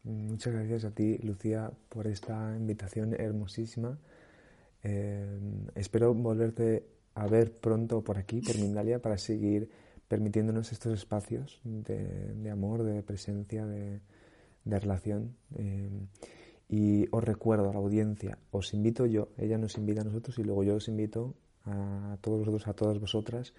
Muchas 0.04 0.54
gracias 0.54 0.84
a 0.84 0.90
ti, 0.90 1.18
Lucía, 1.18 1.70
por 1.88 2.06
esta 2.06 2.56
invitación 2.56 3.14
hermosísima. 3.14 3.98
Eh, 4.82 5.38
espero 5.74 6.14
volverte 6.14 6.86
a 7.14 7.26
ver 7.26 7.52
pronto 7.52 8.02
por 8.02 8.18
aquí, 8.18 8.40
por 8.40 8.56
Mindalia, 8.60 9.00
para 9.02 9.18
seguir 9.18 9.68
permitiéndonos 10.06 10.72
estos 10.72 10.92
espacios 10.94 11.60
de, 11.64 12.50
amor, 12.50 12.82
de 12.82 13.02
presencia, 13.02 13.66
de, 13.66 14.00
relación. 14.64 15.34
Eh, 15.56 15.90
y 16.68 17.06
os 17.10 17.24
recuerdo 17.24 17.70
a 17.70 17.72
la 17.72 17.78
audiencia, 17.78 18.38
os 18.50 18.74
invito 18.74 19.06
yo, 19.06 19.28
ella 19.38 19.56
nos 19.56 19.78
invita 19.78 20.02
a 20.02 20.04
nosotros 20.04 20.38
y 20.38 20.44
luego 20.44 20.64
yo 20.64 20.76
os 20.76 20.88
invito 20.88 21.34
a 21.64 22.18
todos 22.20 22.40
vosotros, 22.40 22.68
a 22.68 22.74
todas 22.74 22.98
vosotras, 23.00 23.54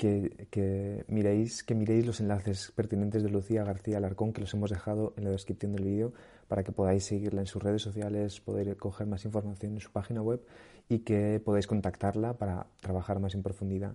que, 0.00 1.04
miréis, 1.08 1.62
que 1.62 1.74
miréis 1.74 2.06
los 2.06 2.20
enlaces 2.20 2.72
pertinentes 2.74 3.22
de 3.22 3.28
Lucía 3.28 3.64
García 3.64 3.98
Alarcón, 3.98 4.32
que 4.32 4.40
los 4.40 4.54
hemos 4.54 4.70
dejado 4.70 5.12
en 5.18 5.24
la 5.24 5.30
descripción 5.30 5.72
del 5.72 5.84
vídeo, 5.84 6.14
para 6.48 6.64
que 6.64 6.72
podáis 6.72 7.04
seguirla 7.04 7.42
en 7.42 7.46
sus 7.46 7.62
redes 7.62 7.82
sociales, 7.82 8.40
poder 8.40 8.74
coger 8.78 9.06
más 9.06 9.26
información 9.26 9.74
en 9.74 9.80
su 9.80 9.92
página 9.92 10.22
web 10.22 10.40
y 10.88 11.00
que 11.00 11.38
podáis 11.44 11.66
contactarla 11.66 12.32
para 12.38 12.66
trabajar 12.80 13.20
más 13.20 13.34
en 13.34 13.42
profundidad. 13.42 13.94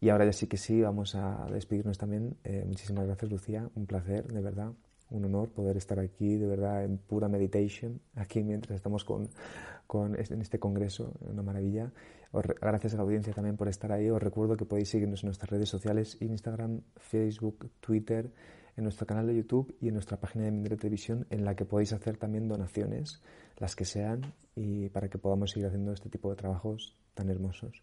Y 0.00 0.10
ahora 0.10 0.26
ya 0.26 0.32
sí 0.32 0.48
que 0.48 0.58
sí, 0.58 0.82
vamos 0.82 1.14
a 1.14 1.46
despedirnos 1.50 1.96
también. 1.96 2.36
Eh, 2.44 2.64
muchísimas 2.66 3.06
gracias, 3.06 3.30
Lucía. 3.30 3.70
Un 3.74 3.86
placer, 3.86 4.30
de 4.30 4.42
verdad. 4.42 4.72
Un 5.10 5.24
honor 5.24 5.48
poder 5.48 5.78
estar 5.78 5.98
aquí, 5.98 6.36
de 6.36 6.46
verdad, 6.46 6.84
en 6.84 6.98
pura 6.98 7.28
meditation, 7.28 7.98
aquí 8.14 8.42
mientras 8.42 8.76
estamos 8.76 9.04
con, 9.04 9.30
con 9.88 10.14
en 10.14 10.40
este 10.40 10.60
congreso. 10.60 11.12
Una 11.20 11.42
maravilla. 11.42 11.90
gracias 12.32 12.94
a 12.94 12.98
la 12.98 13.02
audiencia 13.02 13.32
también 13.32 13.56
por 13.56 13.66
estar 13.66 13.90
ahí. 13.90 14.08
Os 14.08 14.22
recuerdo 14.22 14.56
que 14.56 14.64
podéis 14.64 14.90
seguirnos 14.90 15.24
en 15.24 15.28
nuestras 15.28 15.50
redes 15.50 15.68
sociales, 15.68 16.16
Instagram, 16.20 16.82
Facebook, 16.94 17.72
Twitter, 17.80 18.30
en 18.76 18.84
nuestro 18.84 19.04
canal 19.04 19.26
de 19.26 19.34
YouTube 19.34 19.74
y 19.80 19.88
en 19.88 19.94
nuestra 19.94 20.20
página 20.20 20.44
de 20.44 20.52
Mindre 20.52 20.76
Televisión, 20.76 21.26
en 21.30 21.44
la 21.44 21.56
que 21.56 21.64
podéis 21.64 21.92
hacer 21.92 22.16
también 22.16 22.46
donaciones, 22.46 23.20
las 23.56 23.74
que 23.74 23.84
sean, 23.84 24.34
y 24.54 24.88
para 24.90 25.08
que 25.08 25.18
podamos 25.18 25.50
seguir 25.50 25.66
haciendo 25.66 25.92
este 25.92 26.08
tipo 26.08 26.30
de 26.30 26.36
trabajos 26.36 26.96
tan 27.14 27.28
hermosos 27.28 27.82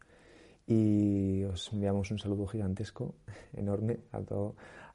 y 0.67 1.43
os 1.43 1.71
enviamos 1.73 2.09
un 2.11 2.19
saludo 2.19 2.47
gigantesco, 2.47 3.15
enorme 3.53 3.99
a, 4.11 4.21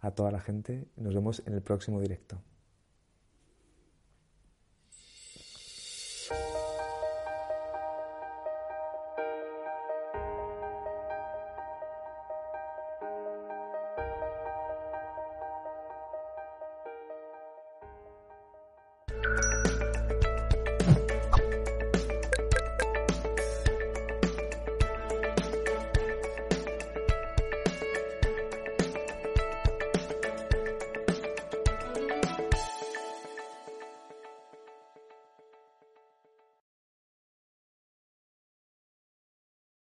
a 0.00 0.10
toda 0.10 0.30
la 0.30 0.40
gente. 0.40 0.88
Nos 0.96 1.14
vemos 1.14 1.42
en 1.46 1.54
el 1.54 1.62
próximo 1.62 2.00
directo. 2.00 2.40